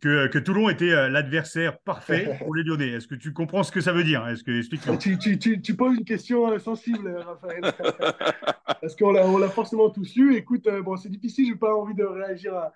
[0.00, 2.90] que, que Toulon était euh, l'adversaire parfait pour les Lyonnais.
[2.90, 5.60] Est-ce que tu comprends ce que ça veut dire Est-ce que explique tu, tu, tu,
[5.60, 7.60] tu, poses une question euh, sensible, Raphaël.
[8.80, 10.36] Parce qu'on l'a, forcément tous lu.
[10.36, 12.72] Écoute, bon, c'est difficile, j'ai pas envie de réagir à,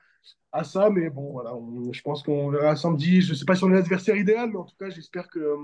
[0.52, 1.52] à ça, mais bon, voilà,
[1.92, 3.22] je pense qu'on verra samedi.
[3.22, 5.56] Je sais pas si on est l'adversaire idéal, mais en tout cas, j'espère que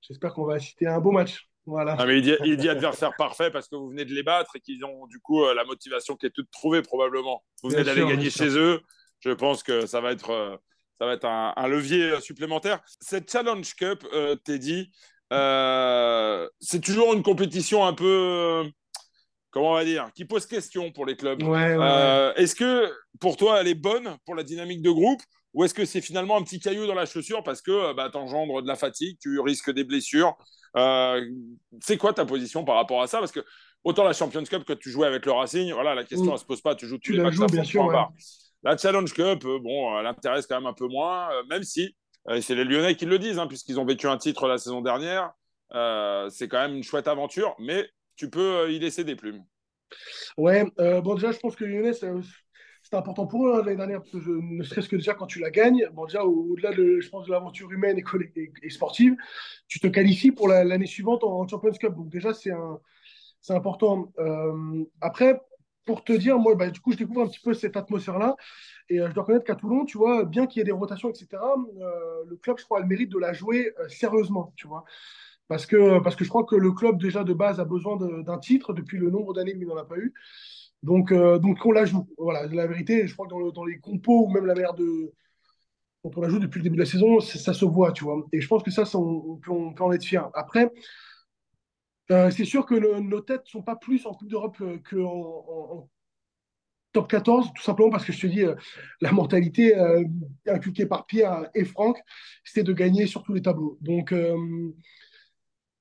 [0.00, 1.48] j'espère qu'on va assister à un beau match.
[1.66, 1.96] Voilà.
[1.98, 4.56] Ah, mais il, dit, il dit adversaire parfait parce que vous venez de les battre
[4.56, 7.42] et qu'ils ont du coup la motivation qui est toute trouvée probablement.
[7.62, 8.80] Vous venez d'aller gagner chez eux.
[9.20, 10.60] Je pense que ça va être
[11.00, 12.80] ça va être un, levier euh, supplémentaire.
[13.00, 14.90] Cette Challenge Cup, euh, Teddy,
[15.32, 18.70] euh, c'est toujours une compétition un peu,
[19.50, 21.42] comment on va dire, qui pose question pour les clubs.
[22.36, 25.20] est-ce que pour toi, elle est bonne pour la dynamique de groupe
[25.52, 28.18] ou est-ce que c'est finalement un petit caillou dans la chaussure parce que bah, tu
[28.18, 30.36] engendres de la fatigue, tu risques des blessures
[30.76, 33.18] C'est quoi ta position par rapport à ça?
[33.18, 33.44] Parce que
[33.84, 36.44] autant la Champions Cup que tu jouais avec le Racing, voilà, la question ne se
[36.44, 37.90] pose pas, tu joues tous tu les matchs bien sûr,
[38.62, 41.96] la Challenge Cup, euh, bon, elle intéresse quand même un peu moins, euh, même si
[42.28, 44.82] euh, c'est les Lyonnais qui le disent, hein, puisqu'ils ont vécu un titre la saison
[44.82, 45.32] dernière.
[46.30, 47.88] c'est quand même une chouette aventure, mais
[48.20, 49.42] tu peux y laisser des plumes.
[50.36, 54.02] Ouais, bon, déjà, je pense que les Lyonnais, c'est important pour eux hein, l'année dernière,
[54.02, 57.30] parce que ne serait-ce que déjà quand tu la gagnes, bon, déjà, au-delà de, de
[57.30, 59.16] l'aventure humaine et, sportive,
[59.68, 61.94] tu te qualifies pour l'année suivante en, Champions Cup.
[61.94, 62.52] Donc, déjà, c'est
[63.54, 64.12] important.
[65.00, 65.40] après,
[65.86, 68.36] pour te dire, moi, bah, du coup, je découvre un petit peu cette atmosphère-là.
[68.90, 71.08] Et euh, je dois reconnaître qu'à Toulon, tu vois, bien qu'il y ait des rotations,
[71.08, 71.26] etc.,
[71.80, 74.84] euh, le club, je crois, a le mérite de la jouer euh, sérieusement, tu vois.
[75.50, 78.38] Parce que, parce que je crois que le club, déjà de base, a besoin d'un
[78.38, 80.14] titre depuis le nombre d'années qu'il n'en a pas eu.
[80.84, 82.06] Donc, donc on la joue.
[82.18, 85.12] Voilà, la vérité, je crois que dans, les compos ou même la manière de.
[86.04, 88.24] Quand on la joue depuis le début de la saison, ça se voit, tu vois.
[88.32, 90.30] Et je pense que ça, on, peut, on, peut, en être fier.
[90.34, 90.70] Après,
[92.12, 94.56] euh, c'est sûr que nos têtes ne sont pas plus en Coupe d'Europe
[94.88, 95.88] qu'en en,
[96.92, 98.54] top 14, tout simplement parce que je te dis, euh,
[99.00, 100.04] la mentalité euh,
[100.46, 101.98] inculquée par Pierre et Franck,
[102.44, 103.78] c'était de gagner sur tous les tableaux.
[103.80, 104.14] Donc,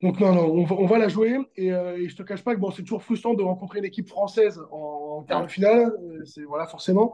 [0.02, 1.38] donc non, non, on va, la jouer.
[1.56, 4.08] Et, je ne te cache pas que bon, c'est toujours frustrant de rencontrer une équipe
[4.08, 5.92] française en, quart de finale.
[6.26, 7.14] c'est voilà, forcément.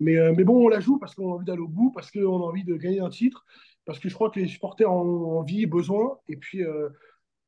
[0.00, 2.42] Mais, mais bon, on la joue parce qu'on a envie d'aller au bout, parce qu'on
[2.42, 3.46] a envie de gagner un titre,
[3.86, 6.18] parce que je crois que les supporters en ont envie, besoin.
[6.28, 6.62] Et puis,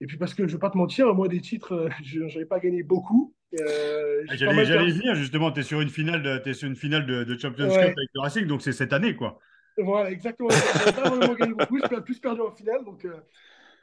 [0.01, 2.21] et puis parce que je ne vais pas te mentir, moi des titres, euh, je
[2.21, 3.35] n'avais pas gagné beaucoup.
[3.61, 7.05] Euh, ah, J'allais venir justement, tu es sur une finale de, es sur une finale
[7.05, 9.39] de, Champions Cup avec le Racing, donc c'est cette année quoi.
[9.77, 10.51] Voilà, exactement.
[10.51, 12.85] Je pas vraiment gagné beaucoup, j'ai plus perdu en finale.
[12.85, 13.15] Donc, euh,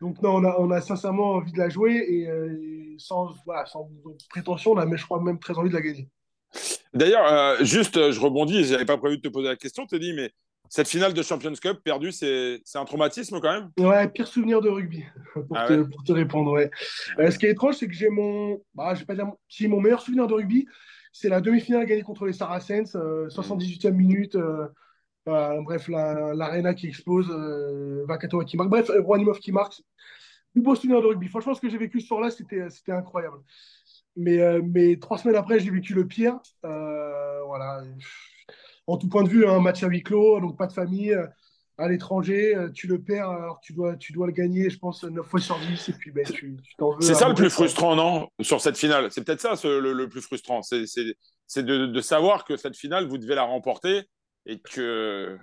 [0.01, 3.65] donc non, on a, on a, sincèrement envie de la jouer et, euh, sans, voilà,
[3.65, 3.89] sans
[4.29, 6.09] prétention, on a, mais je crois même très envie de la gagner.
[6.93, 10.13] D'ailleurs, juste, je rebondis, je n'avais pas prévu de te poser la question, tu dit,
[10.13, 10.31] mais
[10.69, 13.71] cette finale de Champions Cup perdue, c'est un traumatisme quand même?
[13.79, 16.51] Ouais, pire souvenir de rugby, pour, ah te, pour te, répondre.
[16.51, 16.69] Ouais.
[17.19, 18.61] Euh, ce qui est étrange, c'est que j'ai mon.
[18.73, 19.27] Bah, je vais pas dire.
[19.47, 20.67] Si mon meilleur souvenir de rugby,
[21.13, 24.35] c'est la demi-finale gagnée contre les Saracens, 78e euh, minute.
[24.35, 24.67] Euh,
[25.27, 27.29] bref, l'Arena qui explose,
[28.07, 28.69] Vakatoa qui marque.
[28.69, 29.81] Bref, Rouanimov qui marque.
[30.53, 31.27] Plus beau souvenir de rugby.
[31.27, 33.37] Franchement, ce que j'ai vécu ce soir-là, c'était incroyable.
[34.15, 36.39] Mais, mais trois semaines après, j'ai vécu le pire.
[36.63, 37.83] voilà
[38.87, 41.15] en tout point de vue, un match à huis clos, donc pas de famille.
[41.79, 45.03] à l'étranger, euh, tu le perds, alors tu dois, tu dois le gagner, je pense,
[45.03, 47.01] 9 fois sur 10, et puis ben, tu t'en veux.
[47.01, 49.11] C'est ça le plus frustrant, non Sur cette finale?
[49.11, 50.63] C'est peut-être ça le, plus frustrant.
[50.63, 50.81] C'est
[51.57, 54.07] de, de, savoir que cette finale, vous devez la remporter
[54.47, 55.37] et que.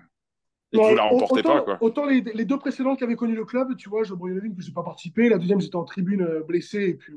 [0.73, 1.62] Et vous la remportez autant, pas.
[1.62, 1.79] Quoi.
[1.81, 4.62] Autant les, les, deux précédentes qui avaient connu le club, tu vois, je, une que
[4.62, 7.14] je n'ai pas participé, la deuxième, j'étais en tribune euh, blessé, et puis.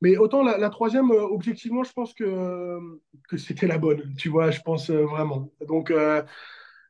[0.00, 2.80] Mais autant la, la troisième, objectivement, je pense que,
[3.28, 5.52] que c'était la bonne, tu vois, je pense vraiment.
[5.68, 5.92] Donc,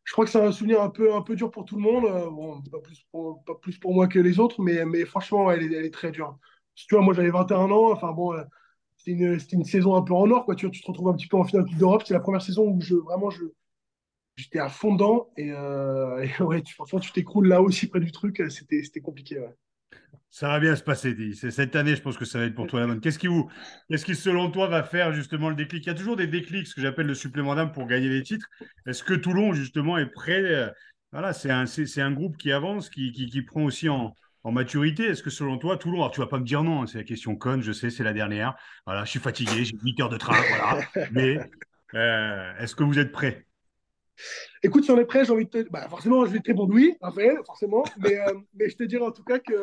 [0.04, 2.04] je crois que c'est un souvenir un peu, un peu dur pour tout le monde.
[2.06, 5.50] Euh, bon, pas, plus pour, pas plus pour moi que les autres, mais, mais franchement,
[5.50, 6.38] elle est, elle est très dure.
[6.74, 7.92] Tu vois, moi, j'avais 21 ans.
[7.92, 8.42] Enfin, bon, euh,
[8.96, 10.44] c'était une, une, saison un peu en or.
[10.44, 10.54] Quoi.
[10.56, 12.02] Tu, vois, tu te retrouves un petit peu en finale d'Europe.
[12.04, 13.44] C'est la première saison où je, vraiment, je,
[14.42, 15.30] j'étais à fond dedans.
[15.36, 18.42] Et, euh, et ouais, tu, franchement, tu t'écroules là aussi près du truc.
[18.48, 19.38] C'était, c'était compliqué.
[19.38, 19.54] Ouais.
[20.30, 22.80] Ça va bien se passer, Cette année, je pense que ça va être pour toi
[22.80, 23.00] la bonne.
[23.00, 23.50] Qu'est-ce qui, vous,
[23.90, 25.84] qui, selon toi, va faire justement le déclic?
[25.84, 28.22] Il y a toujours des déclics, ce que j'appelle le supplément d'âme pour gagner les
[28.22, 28.48] titres.
[28.86, 30.70] Est-ce que Toulon, justement, est prêt euh,
[31.12, 35.04] Voilà, c'est un, un groupe qui avance, qui, qui, qui prend aussi en, en maturité.
[35.04, 37.04] Est-ce que selon toi, Toulon, alors tu vas pas me dire non, hein, c'est la
[37.04, 38.54] question conne, je sais, c'est la dernière.
[38.86, 40.80] Voilà, je suis fatigué, j'ai 8 heures de train, voilà.
[41.12, 41.38] Mais
[41.94, 43.46] euh, est-ce que vous êtes prêt?
[44.62, 45.70] Écoute, si on est prêt, j'ai envie de te.
[45.70, 47.84] Bah, forcément, je vais te répondre oui, Raphaël, forcément.
[47.98, 49.54] Mais, euh, mais je te dirais en tout cas que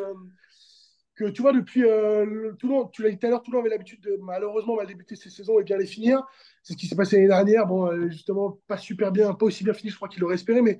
[1.20, 4.00] que tu vois, depuis euh, Toulon, tu l'as dit tout à l'heure, Toulon avait l'habitude
[4.00, 6.22] de malheureusement mal débuter ses saisons et bien les finir.
[6.62, 7.66] C'est ce qui s'est passé l'année dernière.
[7.66, 10.62] Bon, euh, justement, pas super bien, pas aussi bien fini, je crois qu'il l'aurait espéré,
[10.62, 10.78] mais,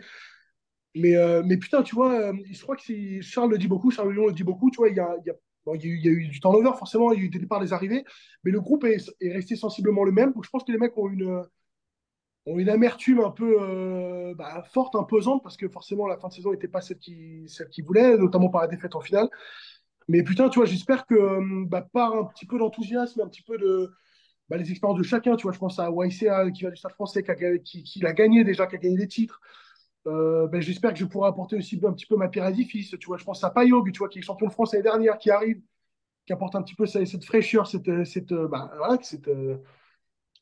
[0.94, 4.28] mais, euh, mais putain, tu vois, je crois que Charles le dit beaucoup, Charles Lyon
[4.28, 5.34] le dit beaucoup, tu vois, il y a, y a,
[5.66, 7.26] bon, il y a, eu, il y a eu du turnover, forcément, il y a
[7.26, 8.04] eu des départs, des arrivées,
[8.42, 10.32] mais le groupe est, est resté sensiblement le même.
[10.32, 11.44] Donc, je pense que les mecs ont une
[12.46, 16.52] ont une amertume un peu bah, forte, imposante, parce que forcément la fin de saison
[16.52, 19.28] n'était pas celle qu'ils qui voulaient, notamment par la défaite en finale.
[20.10, 23.42] Mais putain, tu vois, j'espère que euh, bah, par un petit peu d'enthousiasme, un petit
[23.42, 23.92] peu de
[24.48, 26.94] bah, les expériences de chacun, tu vois, je pense à YCA qui va du Stade
[26.94, 29.40] français, qui a, qui, gagné déjà, qui a gagné des titres.
[30.08, 32.90] Euh, ben, j'espère que je pourrai apporter aussi un petit peu ma pierre à l'édifice.
[32.98, 35.16] Tu vois, je pense à Payog, tu vois, qui est champion de France l'année dernière,
[35.16, 35.60] qui arrive,
[36.26, 39.30] qui apporte un petit peu cette, fraîcheur, cette, cette, bah, voilà, cette,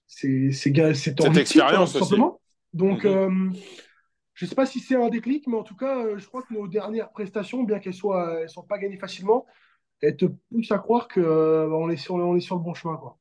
[0.08, 2.40] c'est, c'est, cette expérience tout simplement.
[2.72, 3.06] Donc, mm-hmm.
[3.06, 3.50] euh,
[4.34, 6.42] je ne sais pas si c'est un déclic, mais en tout cas, euh, je crois
[6.42, 9.46] que nos dernières prestations, bien qu'elles ne soient, elles sont pas gagnées facilement,
[10.00, 12.96] elles te poussent à croire qu'on euh, est, sur, on est sur le bon chemin.
[12.96, 13.18] Quoi.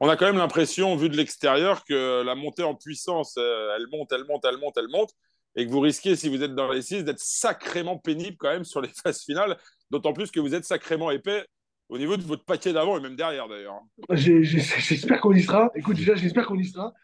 [0.00, 4.12] On a quand même l'impression, vu de l'extérieur, que la montée en puissance, elle monte,
[4.12, 5.10] elle monte, elle monte, elle monte,
[5.56, 8.64] et que vous risquez, si vous êtes dans les six, d'être sacrément pénible quand même
[8.64, 9.58] sur les phases finales,
[9.90, 11.44] d'autant plus que vous êtes sacrément épais
[11.92, 13.82] au niveau de votre paquet d'avant et même derrière d'ailleurs.
[14.10, 15.70] J'espère qu'on y sera.
[15.74, 16.94] Écoute, déjà, j'espère qu'on y sera.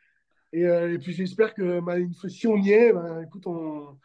[0.54, 1.96] Euh, et, puis j'espère que bah,
[2.26, 3.98] si on y est, bah, écoute, on,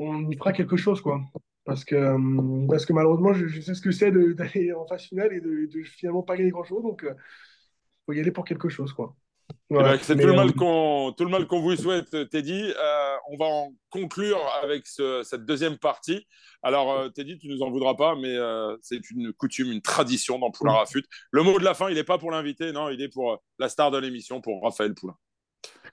[0.00, 1.00] on y fera quelque chose.
[1.00, 1.20] quoi.
[1.64, 5.32] Parce que, euh, parce que malheureusement, je, sais ce que c'est d'aller en phase finale
[5.32, 6.82] et de, de, finalement pas gagner grand-chose.
[6.82, 7.14] Donc, il euh,
[8.06, 8.92] faut y aller pour quelque chose.
[8.92, 9.14] quoi.
[9.70, 12.72] Eh ben, c'est tout, le mal qu'on, tout le mal qu'on vous souhaite, Teddy.
[13.28, 16.26] on va en conclure avec cette deuxième partie.
[16.62, 18.36] Alors, Teddy, tu nous en voudras pas, mais
[18.80, 21.04] c'est une coutume, une tradition dans Poulain Rafut.
[21.32, 23.68] Le mot de la fin, il n'est pas pour l'invité, non, il est pour la
[23.68, 25.16] star de l'émission, pour Raphaël Poulain.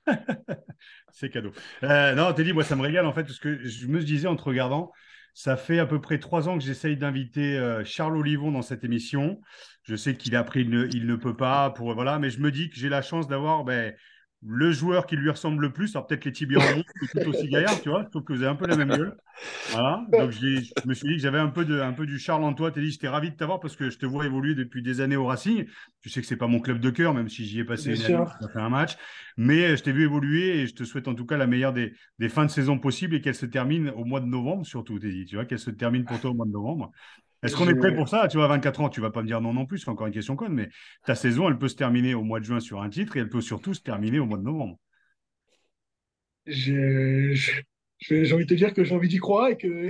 [1.11, 1.51] c'est cadeau.
[1.83, 4.35] Euh, non, Teddy, moi, ça me régale en fait, parce que je me disais en
[4.35, 4.91] te regardant,
[5.33, 8.83] ça fait à peu près trois ans que j'essaye d'inviter euh, Charles Olivon dans cette
[8.83, 9.41] émission.
[9.83, 12.69] Je sais qu'il a pris, il ne, peut pas, pour voilà, mais je me dis
[12.69, 13.93] que j'ai la chance d'avoir ben,
[14.45, 17.81] le joueur qui lui ressemble le plus, alors peut-être les tibias en tout aussi gaillard,
[17.81, 19.15] tu vois, je trouve que vous avez un peu la même gueule.
[19.71, 22.43] Voilà, donc je me suis dit que j'avais un peu, de, un peu du Charles
[22.43, 22.69] en toi.
[22.71, 25.25] dit, j'étais ravi de t'avoir parce que je te vois évoluer depuis des années au
[25.25, 25.65] Racing.
[26.01, 28.15] Tu sais que c'est pas mon club de cœur, même si j'y ai passé une
[28.15, 28.97] année, fait un match.
[29.37, 31.73] Mais euh, je t'ai vu évoluer et je te souhaite en tout cas la meilleure
[31.73, 34.99] des, des fins de saison possibles et qu'elle se termine au mois de novembre, surtout,
[34.99, 36.91] dit, tu vois, qu'elle se termine pour toi au mois de novembre.
[37.43, 38.27] Est-ce qu'on est prêt pour ça?
[38.27, 40.13] Tu vois, 24 ans, tu vas pas me dire non non plus, c'est encore une
[40.13, 40.69] question conne, mais
[41.05, 43.29] ta saison, elle peut se terminer au mois de juin sur un titre et elle
[43.29, 44.77] peut surtout se terminer au mois de novembre.
[46.45, 47.33] J'ai
[48.11, 49.89] envie de te dire que j'ai envie d'y croire et que,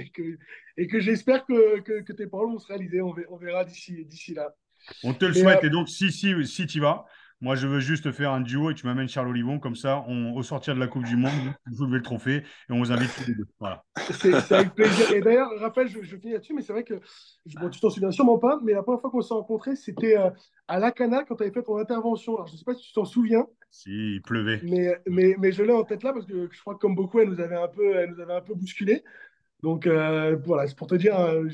[0.78, 3.02] et que, j'espère que, que, tes paroles vont se réaliser.
[3.02, 4.54] On verra d'ici là.
[5.04, 5.64] On te le souhaite.
[5.64, 7.06] Euh, et donc, si, si, si tu vas,
[7.42, 9.60] moi, je veux juste faire un duo et tu m'amènes Charles Olivon.
[9.60, 11.32] Comme ça, on, au sortir de la Coupe du Monde,
[11.66, 13.48] vous levez le trophée et on vous invite tous les deux.
[13.60, 13.84] Voilà.
[14.12, 15.12] C'est avec plaisir.
[15.12, 16.96] Et d'ailleurs, Raphaël, je, je finis là-dessus, mais c'est vrai que
[17.60, 20.30] bon, tu t'en souviens sûrement pas, mais la première fois qu'on s'est rencontrés, c'était euh,
[20.68, 22.36] à Lacana quand tu avais fait ton intervention.
[22.36, 23.46] Alors, je ne sais pas si tu t'en souviens.
[23.70, 24.62] Si, il pleuvait.
[24.64, 27.20] Mais, mais, mais je l'ai en tête là parce que je crois que, comme beaucoup,
[27.20, 29.04] elle nous avait un peu, elle nous avait un peu bousculé.
[29.62, 31.48] Donc euh, voilà, c'est pour te dire, euh,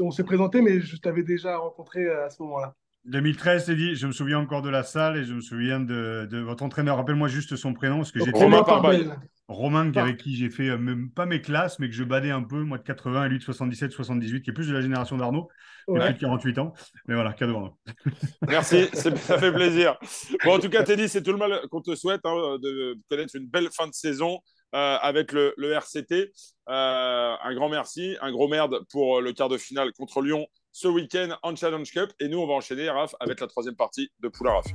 [0.00, 2.74] on s'est présenté, mais je t'avais déjà rencontré à ce moment-là.
[3.06, 6.28] 2013, c'est dit, je me souviens encore de la salle et je me souviens de,
[6.44, 6.96] votre entraîneur.
[6.96, 7.98] Rappelle-moi juste son prénom.
[7.98, 9.16] Parce que Romain Parbel.
[9.50, 12.44] Romain, avec qui j'ai fait euh, même pas mes classes, mais que je badais un
[12.44, 15.16] peu, moi de 80 et lui de 77, 78, qui est plus de la génération
[15.16, 15.48] d'Arnaud,
[15.88, 16.72] qui a plus de 48 ans.
[17.08, 17.76] Mais voilà, cadeau.
[18.48, 19.98] Merci, ça fait plaisir.
[20.44, 23.34] Bon, en tout cas, Teddy, c'est tout le mal qu'on te souhaite hein, de connaître
[23.34, 24.38] une belle fin de saison
[24.72, 26.30] avec le, RCT.
[26.68, 31.36] un grand merci, un gros merde pour le quart de finale contre Lyon ce week-end
[31.42, 32.12] en Challenge Cup.
[32.20, 34.74] Et nous, on va enchaîner, Raph, avec la troisième partie de Poulain Rafut.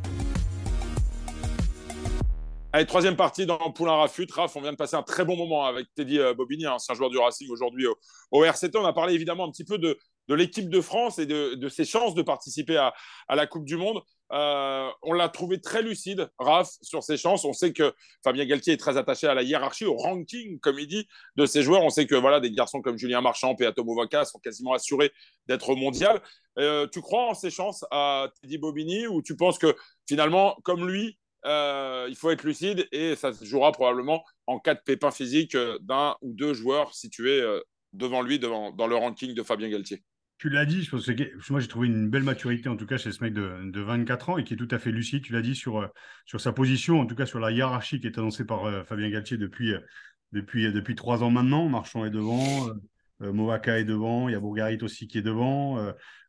[2.74, 4.28] Allez, troisième partie dans Poulain Rafut.
[4.32, 7.18] Raph, on vient de passer un très bon moment avec Teddy Bobigny, ancien joueur du
[7.18, 7.88] Racing aujourd'hui
[8.32, 8.76] au, RCT.
[8.78, 9.98] On a parlé évidemment un petit peu de,
[10.28, 12.94] de l'équipe de France et de, ses chances de participer à,
[13.30, 14.02] la Coupe du Monde.
[14.32, 17.46] Euh, on l'a trouvé très lucide, Raph, sur ses chances.
[17.46, 20.88] On sait que Fabien Galtier est très attaché à la hiérarchie, au ranking, comme il
[20.88, 21.84] dit, de ses joueurs.
[21.84, 25.12] On sait que voilà, des garçons comme Julien Marchand, et Atomo Vaca sont quasiment assurés
[25.48, 26.22] d'être mondial.
[26.58, 29.76] Euh, tu crois en ses chances à Teddy Bobigny ou tu penses que
[30.08, 34.74] finalement, comme lui, euh, il faut être lucide et ça se jouera probablement en cas
[34.74, 37.44] de pépin physique d'un ou deux joueurs situés
[37.94, 40.04] devant lui dans le ranking de Fabien Galtier?
[40.38, 42.98] Tu l'as dit, je pense que moi j'ai trouvé une belle maturité en tout cas
[42.98, 45.24] chez ce mec de, 24 ans et qui est tout à fait lucide.
[45.24, 45.88] Tu l'as dit sur, euh,
[46.26, 49.10] sur sa position, en tout cas sur la hiérarchie qui est annoncée par euh, Fabien
[49.10, 49.80] Galtier depuis, euh,
[50.34, 51.70] depuis, depuis trois ans maintenant.
[51.70, 52.68] Marchand est devant,
[53.22, 55.80] Movaka est devant, il y a Bourgarit aussi qui est devant.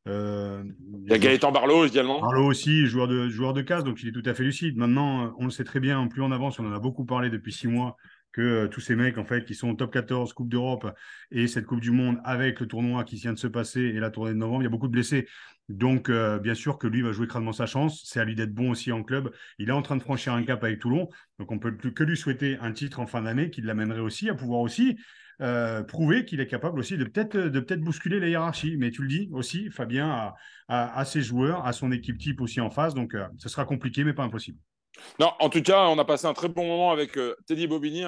[0.07, 2.21] il y a Gaëtan Barlow également.
[2.21, 4.77] Barlow aussi, joueur de, joueur de casse, donc il est tout à fait lucide.
[4.77, 7.53] Maintenant, on le sait très bien, plus on avance, on en a beaucoup parlé depuis
[7.53, 7.97] six mois
[8.37, 10.94] que euh, tous ces mecs en fait qui sont top 14 Coupe d'Europe
[11.31, 14.11] et cette Coupe du Monde avec le tournoi qui vient de se passer et la
[14.11, 15.27] tournée de novembre, il y a beaucoup de blessés.
[15.70, 18.03] Donc euh, bien sûr que lui va jouer crânement sa chance.
[18.05, 19.33] C'est à lui d'être bon aussi en club.
[19.59, 22.16] Il est en train de franchir un cap avec Toulon, donc on peut que lui
[22.16, 24.99] souhaiter un titre en fin d'année qui l'amènerait aussi à pouvoir aussi
[25.40, 28.77] euh, prouver qu'il est capable aussi de peut-être bousculer la hiérarchie.
[28.77, 30.35] Mais tu le dis aussi, Fabien
[30.68, 34.12] a, ses joueurs, a son équipe type aussi en face, donc ce sera compliqué mais
[34.12, 34.59] pas impossible.
[35.19, 38.05] Non, en tout cas, on a passé un très bon moment avec euh, Teddy Bobigny.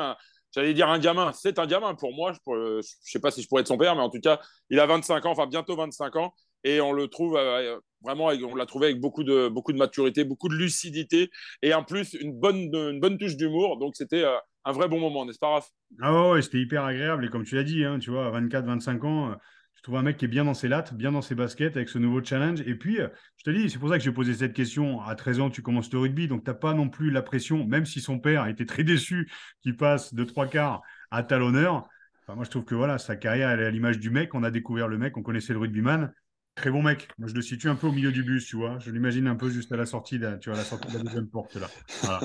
[0.55, 2.33] J'allais dire un gamin, c'est un gamin pour moi.
[2.33, 4.81] Je ne sais pas si je pourrais être son père, mais en tout cas, il
[4.81, 6.33] a 25 ans, enfin bientôt 25 ans,
[6.65, 10.25] et on le trouve euh, vraiment, on l'a trouvé avec beaucoup de, beaucoup de maturité,
[10.25, 11.31] beaucoup de lucidité,
[11.63, 13.79] et en plus une bonne, une bonne touche d'humour.
[13.79, 15.69] Donc c'était euh, un vrai bon moment, n'est-ce pas, Raph?
[16.01, 19.37] Ah ouais, c'était hyper agréable, et comme tu l'as dit, hein, tu vois, 24-25 ans
[19.79, 21.89] je trouve un mec qui est bien dans ses lattes, bien dans ses baskets avec
[21.89, 22.63] ce nouveau challenge.
[22.63, 25.01] Et puis, euh, je te dis, c'est pour ça que j'ai posé cette question.
[25.01, 27.65] À 13 ans, tu commences le rugby, donc tu n'as pas non plus la pression,
[27.65, 29.31] même si son père a été très déçu
[29.63, 31.89] qu'il passe de trois quarts à talonneur.
[32.25, 34.35] Enfin, moi, je trouve que voilà, sa carrière, elle est à l'image du mec.
[34.35, 36.13] On a découvert le mec, on connaissait le rugbyman.
[36.57, 37.09] Très bon mec.
[37.17, 38.81] Moi, je le situe un peu au milieu du bus, tu vois.
[38.81, 41.05] Je l'imagine un peu juste à la sortie de, tu vois, la sortie de la
[41.05, 41.69] deuxième porte, là.
[42.03, 42.21] Voilà.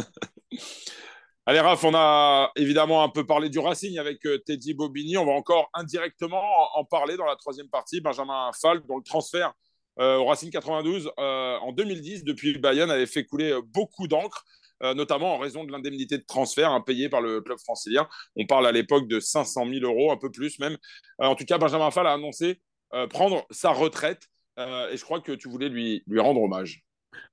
[1.45, 5.17] Allez, Raph, on a évidemment un peu parlé du Racing avec euh, Teddy Bobigny.
[5.17, 6.41] On va encore indirectement
[6.77, 7.99] en parler dans la troisième partie.
[7.99, 9.53] Benjamin Fall, dont le transfert
[9.99, 14.45] euh, au Racing 92 euh, en 2010 depuis Bayonne avait fait couler beaucoup d'encre.
[14.95, 18.07] notamment en raison de l'indemnité de transfert impayée par le club francilien.
[18.37, 20.77] On parle à l'époque de 500 000 euros, un peu plus même.
[21.19, 22.61] en tout cas, Benjamin Fall a annoncé
[23.09, 26.83] prendre sa retraite et je crois que tu voulais lui, lui rendre hommage.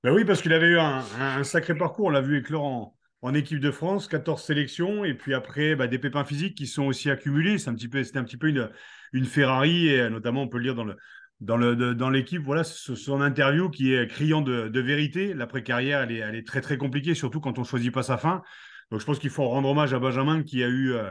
[0.03, 2.05] Ben oui, parce qu'il avait eu un, un, sacré parcours.
[2.05, 5.87] On l'a vu avec Laurent en équipe de France, 14 sélections, et puis après bah,
[5.87, 7.57] des pépins physiques qui sont aussi accumulés.
[7.57, 8.69] C'est un petit peu, c'était un petit peu une,
[9.13, 10.97] une Ferrari, et notamment on peut le lire dans le
[11.39, 12.41] dans le dans l'équipe.
[12.41, 15.33] Voilà, son interview qui est criant de, vérité.
[15.33, 18.17] L'après carrière, elle est, elle est très très compliquée, surtout quand on choisit pas sa
[18.17, 18.41] fin.
[18.91, 21.09] Donc je pense qu'il faut rendre hommage à Benjamin qui a eu euh,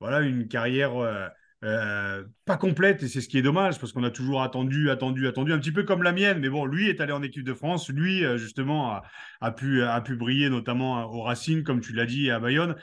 [0.00, 1.26] voilà une carrière euh,
[1.62, 5.28] euh, pas complète et c'est ce qui est dommage parce qu'on a toujours attendu, attendu,
[5.28, 6.38] attendu, un petit peu comme la mienne.
[6.40, 9.00] Mais bon, lui est allé en équipe de France, lui euh, justement
[9.40, 12.76] a, pu, a pu briller notamment au Racing, comme tu l'as dit, à Bayonne.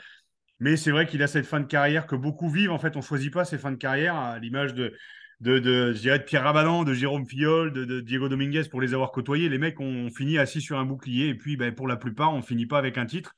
[0.60, 2.72] Mais c'est vrai qu'il a cette fin de carrière que beaucoup vivent.
[2.72, 4.94] En fait, on choisit pas ces fins de carrière à l'image de,
[5.40, 9.48] je dirais de Pierre Rabadan, de Jérôme Fiol, de, Diego Dominguez pour les avoir côtoyés.
[9.48, 12.42] Les mecs ont fini assis sur un bouclier et puis ben, pour la plupart, on
[12.42, 13.34] finit pas avec un titre.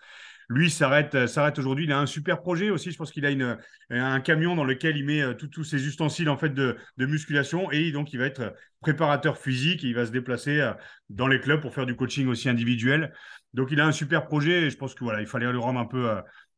[0.50, 1.84] Lui s'arrête, euh, s'arrête aujourd'hui.
[1.84, 2.90] Il a un super projet aussi.
[2.90, 3.56] Je pense qu'il a une,
[3.88, 7.92] un camion dans lequel il met euh, tous ses ustensiles en fait de, musculation et
[7.92, 9.84] donc il va être préparateur physique.
[9.84, 10.72] Il va se déplacer euh,
[11.08, 13.12] dans les clubs pour faire du coaching aussi individuel.
[13.54, 15.78] Donc il a un super projet et je pense que voilà, il fallait le rendre
[15.78, 16.08] un peu.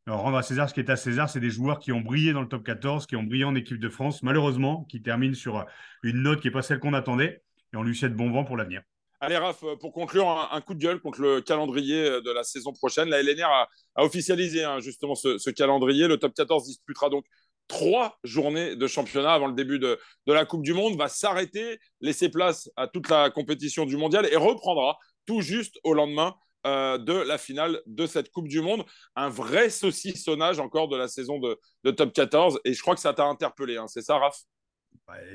[0.07, 2.41] rendre à César ce qui est à César, c'est des joueurs qui ont brillé dans
[2.41, 5.67] le top 14, qui ont brillé en équipe de France, malheureusement, qui terminent sur
[6.03, 7.43] une note qui n'est pas celle qu'on attendait.
[7.75, 8.81] Et on lui souhaite bon vent pour l'avenir.
[9.25, 13.09] Allez, Raph, pour conclure, un, coup de gueule contre le calendrier de la saison prochaine.
[13.09, 13.69] La LNR a,
[14.03, 16.09] officialisé hein, justement ce, calendrier.
[16.09, 17.25] Le top 14 disputera donc
[17.69, 22.31] trois journées de championnat avant le début de, la Coupe du Monde, va s'arrêter, laisser
[22.31, 26.35] place à toute la compétition du mondial et reprendra tout juste au lendemain
[26.67, 28.85] euh, de la finale de cette Coupe du Monde.
[29.15, 32.59] Un vrai saucissonnage encore de la saison de, top 14.
[32.65, 33.87] Et je crois que ça t'a interpellé, hein.
[33.87, 34.43] c'est ça, Raph?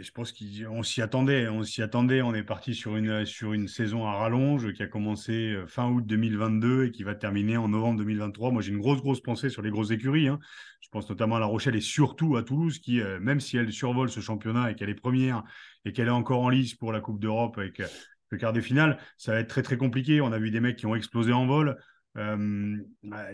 [0.02, 1.48] Je pense qu'on s'y attendait.
[1.48, 2.22] On s'y attendait.
[2.22, 5.90] On est parti sur une, sur une saison à rallonge qui a commencé euh, fin
[5.90, 8.52] août 2022 et qui va terminer en novembre 2023.
[8.52, 10.28] Moi, j'ai une grosse, grosse pensée sur les grosses écuries.
[10.28, 10.40] Hein.
[10.82, 13.72] Je pense notamment à La Rochelle et surtout à Toulouse, qui, euh, même si elle
[13.72, 15.44] survole ce championnat et qu'elle est première
[15.86, 17.88] et qu'elle est encore en lice pour la Coupe d'Europe avec euh,
[18.30, 20.22] le quart de finale, ça va être très, très compliqué.
[20.22, 21.78] On a vu des mecs qui ont explosé en vol.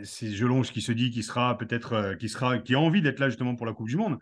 [0.03, 3.29] c'est Jelonge qui se dit qu'il sera peut-être, qui sera, qui a envie d'être là
[3.29, 4.19] justement pour la Coupe du Monde.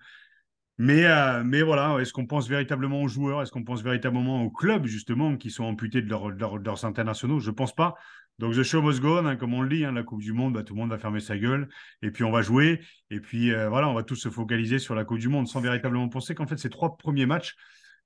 [0.78, 1.06] Mais,
[1.44, 3.42] mais voilà, est-ce qu'on pense véritablement aux joueurs?
[3.42, 7.40] Est-ce qu'on pense véritablement aux clubs, justement, qui sont amputés de, leurs internationaux?
[7.40, 7.96] Je ne pense pas.
[8.40, 10.34] Donc, the show must go on, hein, comme on le dit, hein, la Coupe du
[10.34, 11.70] Monde, bah, tout le monde va fermer sa gueule,
[12.02, 15.06] et puis on va jouer, et puis voilà, on va tous se focaliser sur la
[15.06, 17.56] Coupe du Monde sans véritablement penser qu'en fait, ces trois premiers matchs,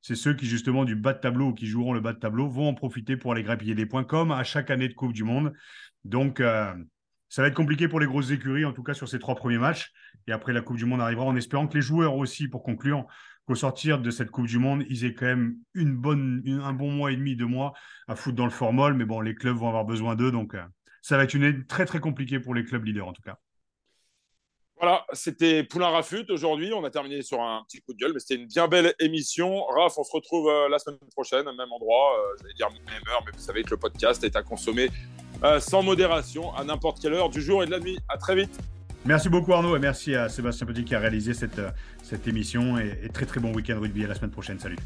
[0.08, 2.68] c'est ceux qui, justement, du bas de tableau qui joueront le bas de tableau, vont
[2.68, 5.52] en profiter pour aller grappiller des points, comme à chaque année de Coupe du Monde.
[6.04, 6.76] Donc, euh,
[7.30, 9.58] ça va être compliqué pour les grosses écuries, en tout cas sur ces trois premiers
[9.58, 9.92] matchs.
[10.28, 13.06] Et après, la Coupe du Monde arrivera en espérant que les joueurs aussi, pour conclure,
[13.46, 16.92] qu'au sortir de cette Coupe du Monde, ils aient quand même une bonne, un bon
[16.92, 17.74] mois et demi, deux mois
[18.08, 18.94] à foutre dans le formol.
[18.94, 20.32] Mais bon, les clubs vont avoir besoin d'eux.
[20.32, 20.64] Donc, euh,
[21.02, 23.38] ça va être une année très, très compliquée pour les clubs leaders, en tout cas.
[24.78, 26.74] Voilà, c'était Poulain Rafut aujourd'hui.
[26.74, 29.66] On a terminé sur un petit coup de gueule, mais c'était une bien belle émission.
[29.68, 33.24] Raph, on se retrouve euh, la semaine prochaine, même endroit, euh, j'allais dire même heure,
[33.26, 34.90] mais vous savez que le podcast est à consommer
[35.44, 37.98] euh, sans modération à n'importe quelle heure du jour et de la nuit.
[38.10, 38.58] À très vite.
[39.06, 41.62] Merci beaucoup Arnaud et merci à Sébastien Petit qui a réalisé cette,
[42.02, 44.60] cette émission et, et très très bon week-end rugby à la semaine prochaine.
[44.60, 44.78] Salut.